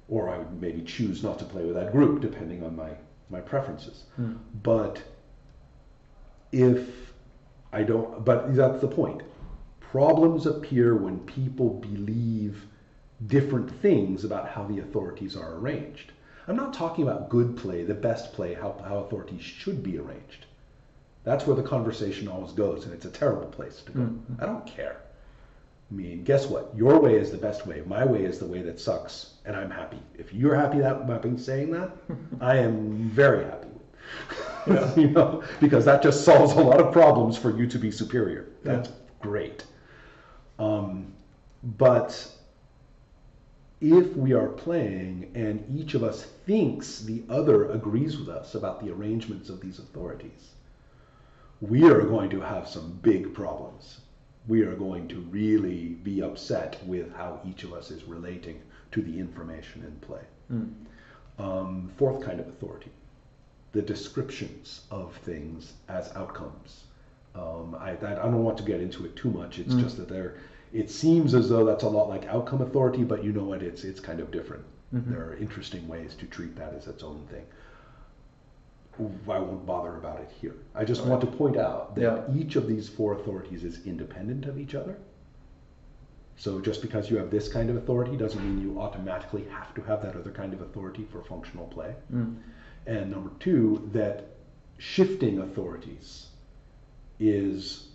[0.08, 2.90] Or I would maybe choose not to play with that group, depending on my,
[3.30, 4.04] my preferences.
[4.20, 4.38] Mm.
[4.62, 5.00] But
[6.50, 7.12] if
[7.72, 9.22] I don't, but that's the point.
[9.80, 12.66] Problems appear when people believe
[13.26, 16.12] different things about how the authorities are arranged.
[16.48, 20.46] I'm not talking about good play, the best play, how, how authorities should be arranged.
[21.24, 24.00] That's where the conversation always goes, and it's a terrible place to go.
[24.00, 24.42] Mhm.
[24.42, 24.96] I don't care.
[25.90, 26.72] I mean, guess what?
[26.74, 27.82] Your way is the best way.
[27.86, 30.00] My way is the way that sucks, and I'm happy.
[30.18, 31.90] If you're happy that about me saying that,
[32.40, 33.68] I am very happy.
[35.00, 38.46] you know, because that just solves a lot of problems for you to be superior.
[38.64, 39.64] That's great.
[40.58, 41.12] Um,
[41.78, 42.28] but
[43.82, 48.82] if we are playing and each of us thinks the other agrees with us about
[48.84, 50.50] the arrangements of these authorities,
[51.60, 54.00] we are going to have some big problems.
[54.46, 58.60] We are going to really be upset with how each of us is relating
[58.92, 60.22] to the information in play.
[60.52, 60.72] Mm.
[61.38, 62.90] Um, fourth kind of authority,
[63.72, 66.84] the descriptions of things as outcomes.
[67.34, 69.58] Um, I, I don't want to get into it too much.
[69.58, 69.80] It's Mm.
[69.80, 70.38] just that there,
[70.72, 73.62] it seems as though that's a lot like outcome authority, but you know what?
[73.62, 74.64] It's it's kind of different.
[74.94, 75.10] Mhm.
[75.10, 77.44] There are interesting ways to treat that as its own thing.
[79.28, 80.54] I won't bother about it here.
[80.74, 82.34] I just want to point out that Yeah.
[82.34, 84.98] each of these four authorities is independent of each other.
[86.36, 89.82] So just because you have this kind of authority doesn't mean you automatically have to
[89.82, 91.94] have that other kind of authority for functional play.
[92.12, 92.36] Mm.
[92.86, 94.26] And number two, that
[94.76, 96.28] shifting authorities
[97.18, 97.88] is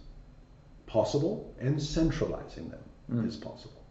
[0.88, 2.80] possible and centralizing them
[3.12, 3.26] Mm.
[3.28, 3.82] is possible.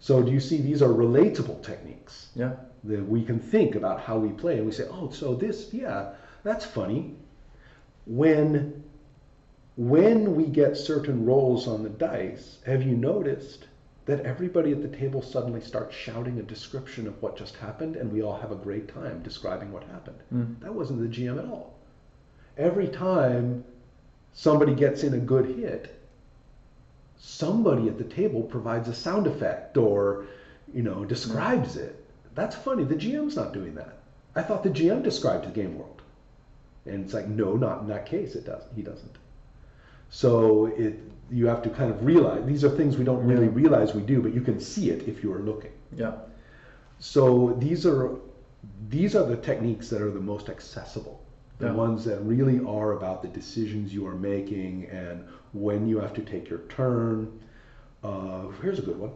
[0.00, 2.56] So do you see these are relatable techniques Yeah.
[2.84, 6.14] that we can think about how we play and we say, oh, so this, yeah,
[6.42, 7.14] that's funny.
[8.06, 8.82] When
[9.76, 13.68] when we get certain rolls on the dice, have you noticed
[14.06, 18.10] that everybody at the table suddenly starts shouting a description of what just happened and
[18.12, 20.18] we all have a great time describing what happened?
[20.34, 20.58] Mm.
[20.60, 21.74] That wasn't the GM at all.
[22.56, 23.62] every time
[24.32, 26.00] somebody gets in a good hit,
[27.18, 30.26] somebody at the table provides a sound effect or,
[30.72, 32.04] you know, describes it.
[32.34, 32.84] That's funny.
[32.84, 33.98] The GM's not doing that.
[34.34, 36.02] I thought the GM described the game world.
[36.86, 38.34] And it's like, no, not in that case.
[38.34, 38.74] It doesn't.
[38.74, 39.16] He doesn't.
[40.10, 41.00] So it
[41.30, 43.52] you have to kind of realize these are things we don't really Yeah.
[43.52, 45.72] realize we do, but you can see it if you are looking.
[45.94, 46.12] Yeah.
[46.98, 48.16] So these are
[48.88, 51.20] these are the techniques that are the most accessible.
[51.58, 51.72] The Yeah.
[51.72, 56.22] ones that really are about the decisions you are making and when you have to
[56.22, 57.40] take your turn.
[58.02, 59.12] Uh, here's a good one.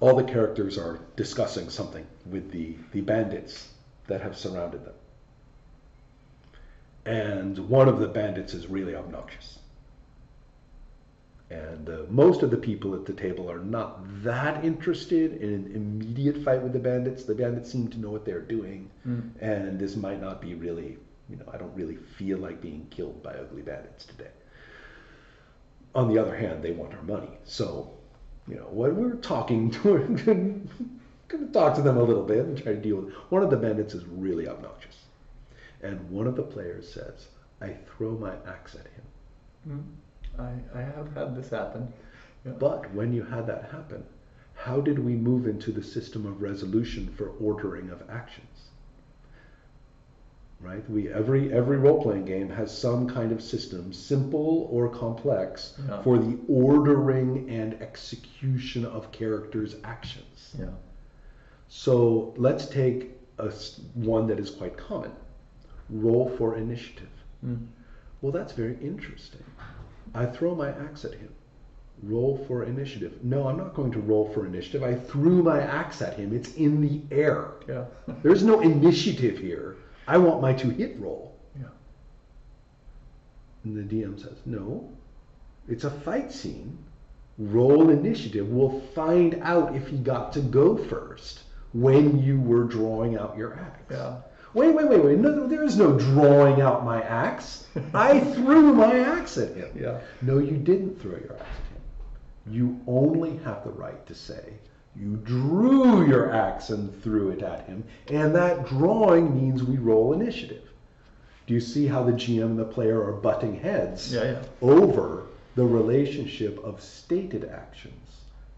[0.00, 3.68] All the characters are discussing something with the, the bandits
[4.08, 4.94] that have surrounded them.
[7.06, 9.60] And one of the bandits is really obnoxious.
[11.50, 15.72] And uh, most of the people at the table are not that interested in an
[15.74, 17.24] immediate fight with the bandits.
[17.24, 19.30] The bandits seem to know what they're doing, Mm.
[19.40, 20.98] and this might not be really,
[21.30, 24.30] you know, I don't really feel like being killed by ugly bandits today.
[25.94, 27.30] On the other hand, they want our money.
[27.44, 27.92] So,
[28.48, 30.06] you know, when we're talking to we're
[31.28, 33.50] going to talk to them a little bit and try to deal with One of
[33.50, 34.96] the bandits is really obnoxious.
[35.82, 37.28] And one of the players says,
[37.60, 39.04] I throw my axe at him.
[39.68, 39.84] Mm.
[40.38, 41.92] I, I have had this happen.
[42.44, 42.52] Yeah.
[42.52, 44.04] But when you had that happen,
[44.54, 48.70] how did we move into the system of resolution for ordering of actions?
[50.60, 50.88] Right?
[50.90, 56.02] We every every role-playing game has some kind of system, simple or complex, Yeah.
[56.02, 60.54] for the ordering and execution of characters' actions.
[60.58, 60.70] yeah.
[61.68, 63.50] So let's take a
[63.94, 65.10] one that is quite common.
[65.90, 67.10] Roll for initiative.
[67.44, 67.66] Mm.
[68.22, 69.42] Well, that's very interesting.
[70.16, 71.32] I throw my axe at him.
[72.02, 73.22] Roll for initiative.
[73.22, 74.82] No, I'm not going to roll for initiative.
[74.82, 76.34] I threw my axe at him.
[76.34, 77.52] It's in the air.
[77.68, 77.84] Yeah.
[78.22, 79.76] There's no initiative here.
[80.06, 81.36] I want my two hit roll.
[81.58, 81.66] yeah.
[83.64, 84.88] And the DM says, No,
[85.68, 86.78] it's a fight scene.
[87.38, 88.48] Roll initiative.
[88.48, 91.40] We'll find out if he got to go first
[91.72, 93.82] when you were drawing out your axe.
[93.90, 94.16] Yeah.
[94.54, 95.18] Wait, wait, wait, wait.
[95.18, 97.66] No, there is no drawing out my axe.
[97.92, 99.68] I threw my axe at him.
[99.78, 99.98] Yeah.
[100.22, 102.54] No, you didn't throw your axe at him.
[102.54, 104.54] You only have the right to say
[104.98, 110.14] you drew your axe and threw it at him, and that drawing means we roll
[110.14, 110.62] initiative.
[111.46, 114.42] Do you see how the GM and the player are butting heads Yeah, yeah.
[114.62, 115.24] over
[115.54, 117.92] the relationship of stated actions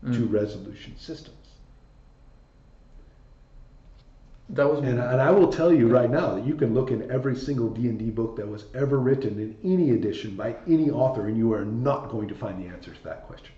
[0.04, 0.32] to Mm.
[0.32, 1.34] resolution systems?
[4.50, 7.10] That was And, and I will tell you right now that you can look in
[7.10, 11.36] every single D&D book that was ever written in any edition by any author and
[11.36, 13.52] you are not going to find the answer to that question.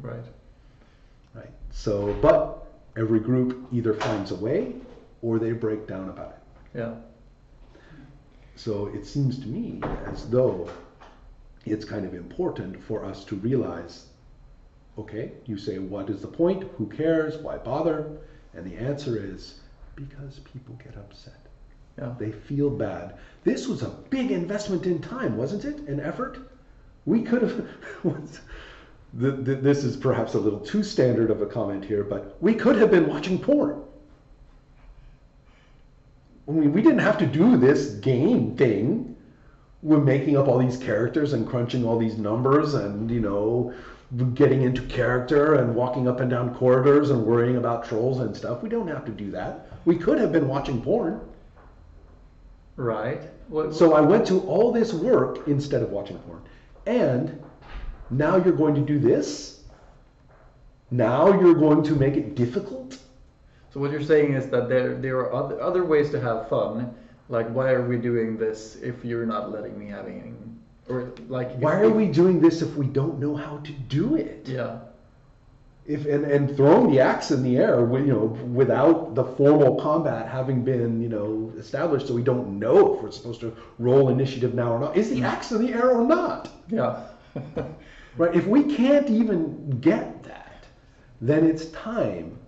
[0.00, 0.24] right.
[1.34, 1.50] Right?
[1.70, 2.66] So, but
[2.96, 4.74] every group either finds a way
[5.22, 6.78] or they break down about it.
[6.78, 6.94] Yeah.
[8.56, 10.68] So it seems to me as though
[11.64, 14.06] it's kind of important for us to realize
[14.96, 16.62] okay, you say, what is the point?
[16.76, 17.36] Who cares?
[17.38, 18.18] Why bother?
[18.54, 19.60] And the answer is
[19.96, 21.46] because people get upset.
[21.98, 22.14] Yeah.
[22.18, 23.14] They feel bad.
[23.44, 25.88] This was a big investment in time, wasn't it?
[25.88, 26.38] An effort?
[27.06, 27.68] We could have.
[29.14, 32.54] the, the, this is perhaps a little too standard of a comment here, but we
[32.54, 33.82] could have been watching porn.
[36.48, 39.16] I mean, we didn't have to do this game thing.
[39.82, 43.72] We're making up all these characters and crunching all these numbers and, you know,
[44.34, 48.62] getting into character and walking up and down corridors and worrying about trolls and stuff.
[48.62, 49.68] We don't have to do that.
[49.84, 51.20] We could have been watching porn.
[52.76, 53.22] Right.
[53.48, 56.42] What, So I went to all this work instead of watching porn.
[56.86, 57.42] And
[58.10, 59.62] now you're going to do this?
[60.90, 62.98] Now you're going to make it difficult?
[63.72, 66.94] So what you're saying is that there there are other other ways to have fun.
[67.28, 70.32] Like why are we doing this if you're not letting me have any
[70.88, 74.46] or like Why are we doing this if we don't know how to do it?
[74.46, 74.78] Yeah.
[75.86, 80.26] If and, and throwing the axe in the air, you know, without the formal combat
[80.28, 84.54] having been, you know, established, so we don't know if we're supposed to roll initiative
[84.54, 84.96] now or not.
[84.96, 86.48] Is the axe in the air or not?
[86.68, 87.06] Yeah.
[88.16, 88.34] Right?
[88.34, 90.66] If we can't even get that,
[91.20, 92.38] then it's time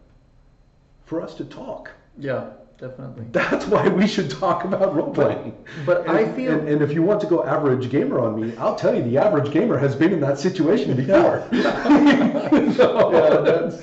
[1.05, 1.91] for us to talk.
[2.19, 3.27] yeah, definitely.
[3.33, 5.55] That's why we should talk about role playing.
[5.85, 8.57] but I And- feel- and, and if you want to go average gamer on me,
[8.57, 11.47] I'll tell you the average gamer has been in that situation before.
[11.53, 13.83] Yeah, that's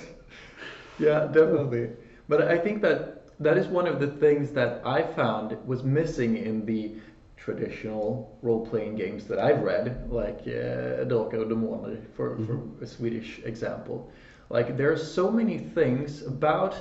[0.99, 1.89] yeah, definitely.
[2.29, 6.37] But I think that that is one of the things that I found was missing
[6.37, 6.91] in the
[7.35, 13.41] traditional role-playing games that I've read, like uh, Drakar och Demoner, for, for a Swedish
[13.43, 14.09] example.
[14.49, 16.75] Like there are so many things about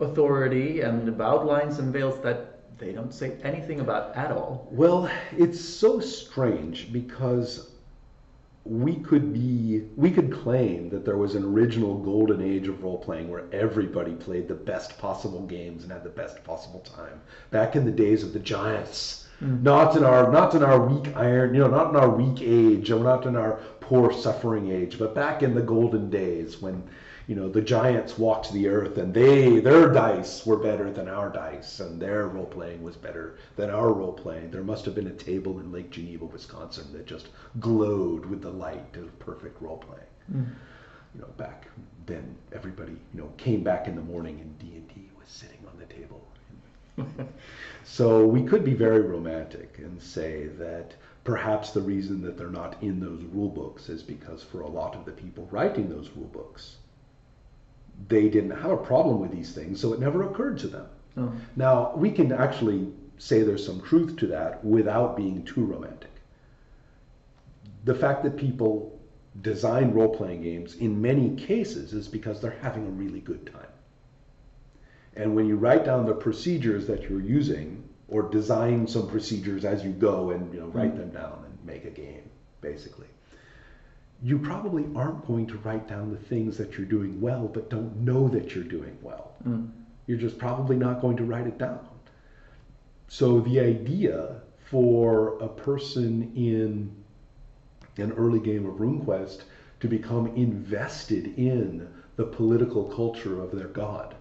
[0.00, 4.68] authority and about lines and veils that they don't say anything about at all.
[4.70, 7.70] Well, it's so strange because
[8.66, 12.98] we could be we could claim that there was an original golden age of role
[12.98, 17.20] playing where everybody played the best possible games and had the best possible time
[17.50, 19.62] back in the days of the giants mm.
[19.62, 22.90] not in our not in our weak iron you know not in our weak age
[22.90, 26.82] or not in our poor suffering age but back in the golden days when
[27.26, 31.28] you know the giants walked the earth and they their dice were better than our
[31.28, 35.08] dice and their role playing was better than our role playing there must have been
[35.08, 39.78] a table in lake geneva wisconsin that just glowed with the light of perfect role
[39.78, 40.54] playing mm.
[41.14, 41.66] you know back
[42.06, 45.86] then everybody you know came back in the morning and d&d was sitting on the
[45.86, 46.22] table.
[47.88, 52.82] So we could be very romantic and say that perhaps the reason that they're not
[52.82, 56.28] in those rule books is because for a lot of the people writing those rule
[56.28, 56.76] books
[58.08, 60.86] they didn't have a problem with these things, so it never occurred to them.
[61.16, 61.32] Oh.
[61.56, 62.88] Now, we can actually
[63.18, 66.10] say there's some truth to that without being too romantic.
[67.84, 68.98] The fact that people
[69.40, 73.66] design role playing games in many cases is because they're having a really good time.
[75.14, 79.82] And when you write down the procedures that you're using, or design some procedures as
[79.82, 80.98] you go and you know write mm-hmm.
[80.98, 82.22] them down and make a game,
[82.60, 83.08] basically
[84.22, 87.96] you probably aren't going to write down the things that you're doing well, but don't
[87.96, 89.34] know that you're doing well.
[89.46, 89.70] Mm.
[90.06, 91.86] You're just probably not going to write it down.
[93.08, 94.40] So the idea
[94.70, 96.94] for a person in
[97.98, 99.42] an early game of RuneQuest
[99.80, 104.14] to become invested in the political culture of their god.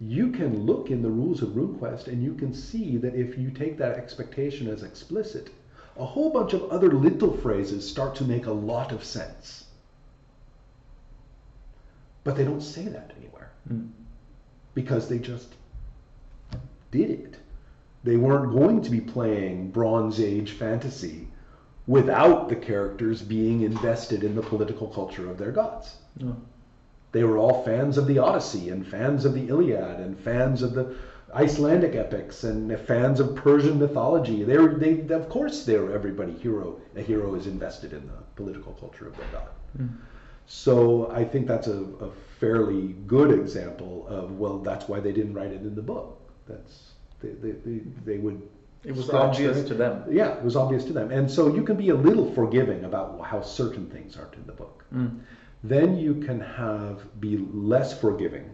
[0.00, 3.50] You can look in the rules of RuneQuest and you can see that if you
[3.50, 5.50] take that expectation as explicit,
[5.96, 9.64] a whole bunch of other little phrases start to make a lot of sense.
[12.24, 13.90] But they don't say that anywhere mm.
[14.74, 15.54] because they just
[16.90, 17.36] did it.
[18.04, 21.28] They weren't going to be playing Bronze Age fantasy
[21.86, 25.96] without the characters being invested in the political culture of their gods.
[26.18, 26.36] No.
[27.12, 30.74] They were all fans of the Odyssey and fans of the Iliad and fans of
[30.74, 30.96] the
[31.34, 34.44] Icelandic epics and fans of Persian mythology.
[34.44, 36.80] They're, they, of course, they're everybody hero.
[36.94, 39.48] A hero is invested in the political culture of their god.
[39.78, 39.96] Mm.
[40.46, 45.34] So I think that's a, a, fairly good example of well, that's why they didn't
[45.34, 46.20] write it in the book.
[46.48, 48.42] That's they, they, they, they would.
[48.84, 50.04] It was obvious to them.
[50.10, 53.20] Yeah, it was obvious to them, and so you can be a little forgiving about
[53.24, 54.84] how certain things aren't in the book.
[54.92, 55.20] Mm.
[55.62, 58.50] Then you can have be less forgiving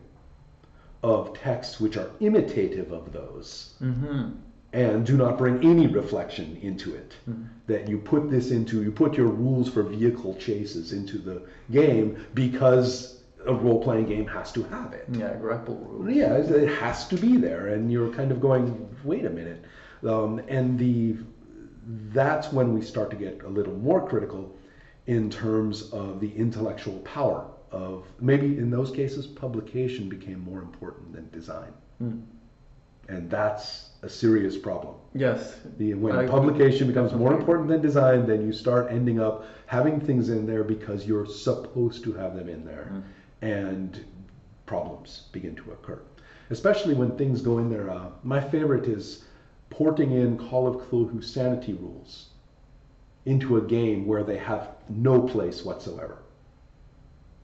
[1.02, 4.30] of texts which are imitative of those mm-hmm.
[4.72, 7.14] and do not bring any reflection into it.
[7.28, 7.44] Mm-hmm.
[7.66, 12.24] That you put this into, you put your rules for vehicle chases into the game
[12.34, 15.06] because a role playing game has to have it.
[15.12, 16.14] Yeah, grapple rules.
[16.14, 19.64] Yeah, it has to be there, and you're kind of going, wait a minute.
[20.04, 21.16] Um, and the
[22.10, 24.54] that's when we start to get a little more critical
[25.06, 31.12] in terms of the intellectual power of maybe in those cases publication became more important
[31.12, 31.72] than design.
[32.02, 32.22] Mm.
[33.08, 34.94] and that's a serious problem.
[35.12, 35.56] Yes.
[35.78, 40.00] The, when I publication becomes more important than design then you start ending up having
[40.00, 42.92] things in there because you're supposed to have them in there.
[42.92, 43.02] Mm.
[43.42, 44.04] and
[44.66, 46.00] problems begin to occur.
[46.50, 49.24] Especially when things go in there uh, my favorite is
[49.70, 52.28] porting in call of cthulhu sanity rules
[53.26, 56.18] into a game where they have no place whatsoever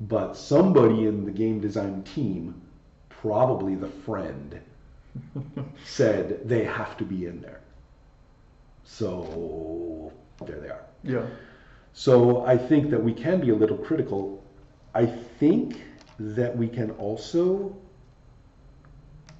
[0.00, 2.60] but somebody in the game design team,
[3.08, 4.60] probably the friend,
[5.84, 7.60] said they have to be in there.
[8.84, 10.12] So
[10.44, 10.84] there they are.
[11.02, 11.26] Yeah.
[11.92, 14.44] So I think that we can be a little critical.
[14.94, 15.82] I think
[16.18, 17.74] that we can also,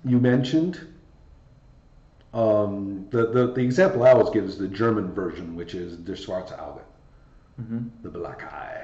[0.05, 0.81] you mentioned,
[2.33, 6.15] um, the, the, the example I always give is the German version, which is Der
[6.17, 6.83] Schwarze Auge,
[7.61, 7.87] mm-hmm.
[8.03, 8.84] the black eye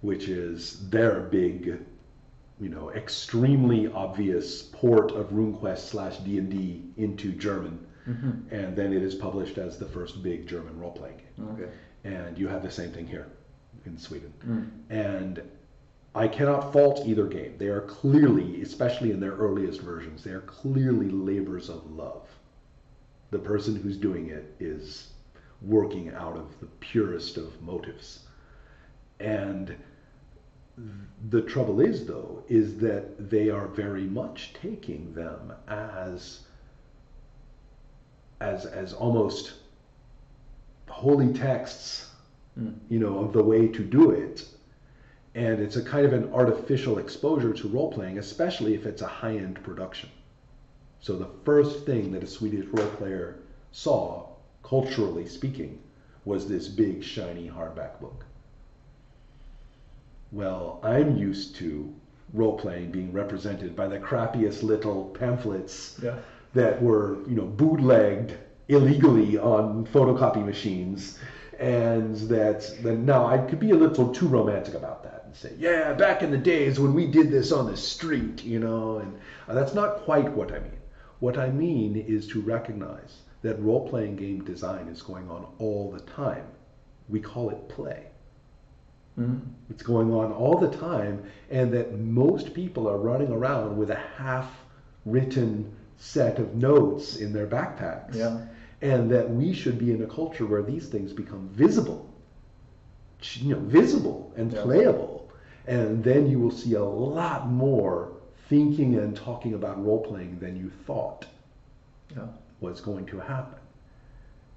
[0.00, 1.80] which is their big,
[2.60, 7.86] you know, extremely obvious port of RuneQuest slash D&D into German.
[8.08, 8.54] Mm-hmm.
[8.54, 11.48] And then it is published as the first big German role-playing game.
[11.52, 11.70] Okay.
[12.04, 13.28] And you have the same thing here
[13.84, 14.32] in Sweden.
[14.46, 14.70] Mm.
[14.88, 15.42] And
[16.14, 17.56] I cannot fault either game.
[17.58, 22.26] They are clearly, especially in their earliest versions, they are clearly labors of love.
[23.30, 25.10] The person who's doing it is
[25.62, 28.20] working out of the purest of motives.
[29.20, 29.76] And
[31.28, 36.40] the trouble is, though, is that they are very much taking them as
[38.40, 39.52] as as almost
[40.88, 42.10] holy texts,
[42.58, 42.74] mm.
[42.88, 44.46] you know, of the way to do it.
[45.34, 49.06] And it's a kind of an artificial exposure to role playing, especially if it's a
[49.06, 50.08] high end production.
[51.00, 53.38] So the first thing that a Swedish role player
[53.72, 54.28] saw,
[54.62, 55.78] culturally speaking,
[56.24, 58.24] was this big shiny hardback book.
[60.32, 61.92] Well, I'm used to
[62.32, 66.16] role playing being represented by the crappiest little pamphlets Yeah.
[66.54, 68.34] that were, you know, bootlegged
[68.68, 71.18] illegally on photocopy machines,
[71.58, 75.52] and that then now I could be a little too romantic about that and say,
[75.58, 79.18] yeah, back in the days when we did this on the street, you know, and
[79.48, 80.78] uh, that's not quite what I mean.
[81.18, 85.90] What I mean is to recognize that role playing game design is going on all
[85.90, 86.46] the time.
[87.08, 88.06] We call it play.
[89.18, 89.40] Mm.
[89.68, 94.00] It's going on all the time, and that most people are running around with a
[94.16, 94.64] half
[95.04, 98.14] written set of notes in their backpacks.
[98.16, 98.46] Yeah.
[98.82, 102.08] And that we should be in a culture where these things become visible,
[103.34, 104.62] you know, visible and Yeah.
[104.62, 105.28] playable.
[105.66, 108.12] And then you will see a lot more
[108.48, 111.26] thinking and talking about role playing than you thought
[112.16, 112.28] Yeah.
[112.60, 113.59] was going to happen.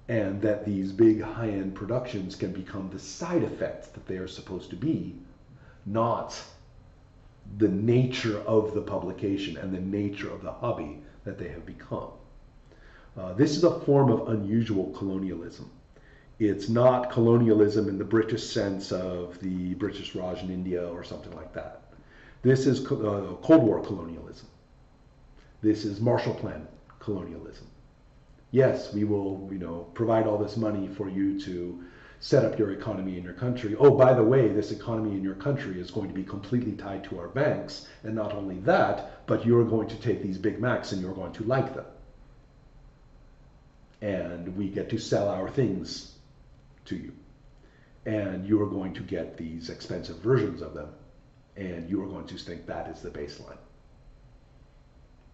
[0.08, 4.28] And that these big high end productions can become the side effects that they are
[4.28, 5.14] supposed to be,
[5.86, 6.40] not
[7.58, 12.10] the nature of the publication and the nature of the hobby that they have become.
[13.16, 15.70] Uh, this is a form of unusual colonialism.
[16.38, 21.34] It's not colonialism in the British sense of the British Raj in India or something
[21.36, 21.82] like that.
[22.42, 24.48] This is uh, Cold War colonialism.
[25.62, 26.66] This is Marshall Plan
[26.98, 27.66] colonialism.
[28.54, 31.82] Yes, we will, you know, provide all this money for you to
[32.20, 33.74] set up your economy in your country.
[33.76, 37.02] Oh, by the way, this economy in your country is going to be completely tied
[37.02, 40.92] to our banks, and not only that, but you're going to take these Big Macs
[40.92, 41.86] and you're going to like them.
[44.00, 46.12] And we get to sell our things
[46.84, 47.12] to you.
[48.06, 50.90] And you are going to get these expensive versions of them,
[51.56, 53.63] and you are going to think that is the baseline.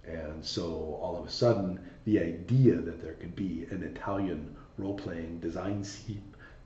[0.06, 4.94] And so all of a sudden, the idea that there could be an Italian role
[4.96, 6.22] playing design scene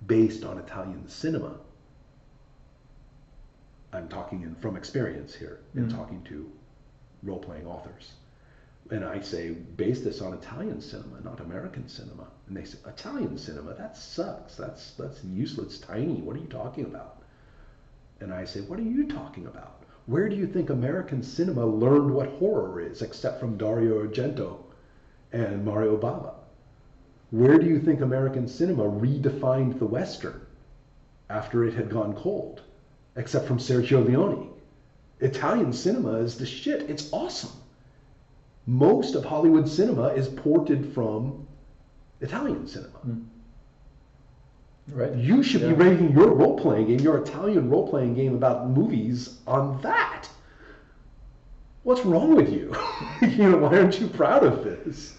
[0.07, 1.59] based on Italian cinema,
[3.93, 5.95] I'm talking in, from experience here and Mm.
[5.95, 6.51] talking to
[7.23, 8.13] role playing authors.
[8.91, 12.27] And I say, base this on Italian cinema, not American cinema.
[12.49, 13.75] And they say, Italian cinema?
[13.75, 14.57] That sucks.
[14.57, 16.21] That's, that's useless, tiny.
[16.21, 17.23] What are you talking about?
[18.21, 19.84] And I say, what are you talking about?
[20.07, 24.59] Where do you think American cinema learned what horror is, except from Dario Argento
[25.33, 26.35] and Mario Bava?
[27.31, 30.41] Where do you think American cinema redefined the Western
[31.31, 32.61] after it had gone cold,
[33.17, 34.51] except from Sergio Leone?
[35.21, 36.91] Italian cinema is the shit.
[36.91, 37.53] It's awesome.
[38.67, 41.47] Most of Hollywood cinema is ported from
[42.21, 42.99] Italian cinema.
[42.99, 43.23] Hmm.
[44.93, 45.15] Right.
[45.15, 45.69] You should Yeah.
[45.69, 50.29] be rating your role playing game, your Italian role playing game about movies on that.
[51.85, 52.75] What's wrong with you?
[53.23, 55.19] you know, why aren't you proud of this?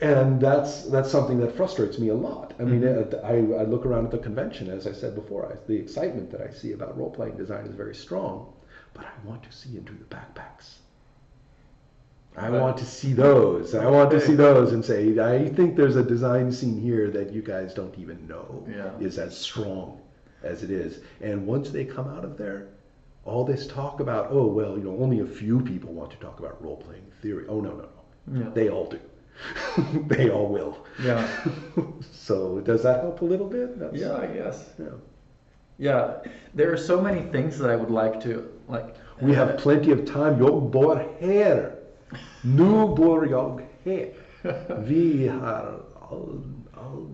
[0.00, 2.54] And that's that's something that frustrates me a lot.
[2.58, 3.24] I mean, Mhm.
[3.24, 6.40] I, I look around at the convention, as I said before, I, the excitement that
[6.40, 8.52] I see about role playing design is very strong,
[8.94, 10.76] but I want to see into the backpacks.
[12.36, 13.74] I want to see those.
[13.74, 17.32] I want to see those and say, I think there's a design scene here that
[17.32, 18.90] you guys don't even know Yeah.
[19.00, 20.00] is as strong
[20.42, 21.00] as it is.
[21.20, 22.68] And once they come out of there,
[23.24, 26.38] all this talk about, oh, well, you know, only a few people want to talk
[26.38, 27.44] about role playing theory.
[27.48, 27.88] Oh, no, no,
[28.26, 28.40] no.
[28.44, 28.50] Yeah.
[28.54, 29.00] They all do.
[30.08, 30.86] they all will.
[31.02, 31.26] Yeah.
[32.12, 33.78] so, does that help a little bit?
[33.78, 34.70] That's, Yeah, I guess.
[34.78, 34.86] yeah.
[35.78, 36.18] Yeah,
[36.54, 38.94] there are so many things that I would like to like.
[39.22, 40.38] We uh, have plenty of time.
[40.38, 41.79] Jag bor här.
[42.42, 44.08] Nu bor jag här.
[44.78, 45.80] Vi har
[46.10, 46.40] all,
[46.74, 47.06] all,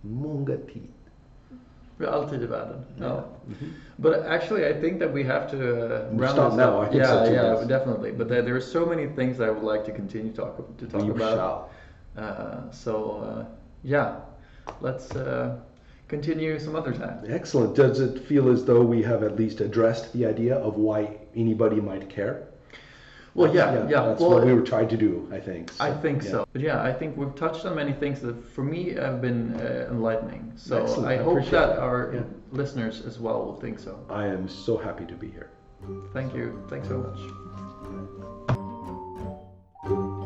[0.00, 0.88] många tid.
[2.08, 2.80] Alltid i världen.
[2.98, 3.06] No.
[3.06, 3.72] Mhm.
[3.96, 6.94] But actually, I think that we have to uh, round Stop this now, up.
[6.94, 8.12] I yeah, so yeah, definitely.
[8.12, 10.86] But there, there are so many things that I would like to continue talk to
[10.86, 11.36] talk We about.
[11.36, 11.70] shall.
[12.16, 13.44] Uh, so uh,
[13.84, 14.14] yeah,
[14.80, 15.56] let's uh,
[16.08, 17.18] continue some other time.
[17.28, 17.76] Excellent.
[17.76, 21.80] Does it feel as though we have at least addressed the idea of why anybody
[21.82, 22.46] might care?
[23.34, 23.88] Well, yeah, yeah.
[23.88, 24.06] yeah.
[24.06, 25.70] That's well, what we were trying to do, I think.
[25.72, 26.30] So, I think yeah.
[26.30, 26.48] so.
[26.52, 29.88] But yeah, I think we've touched on many things that for me have been uh,
[29.90, 30.52] enlightening.
[30.56, 31.08] So Excellent.
[31.08, 32.22] I, I hope that, that, our yeah.
[32.50, 34.04] listeners as well will think so.
[34.08, 35.50] I am so happy to be here.
[36.12, 36.62] Thank so, you.
[36.68, 37.20] Thanks so much.
[39.84, 40.16] much.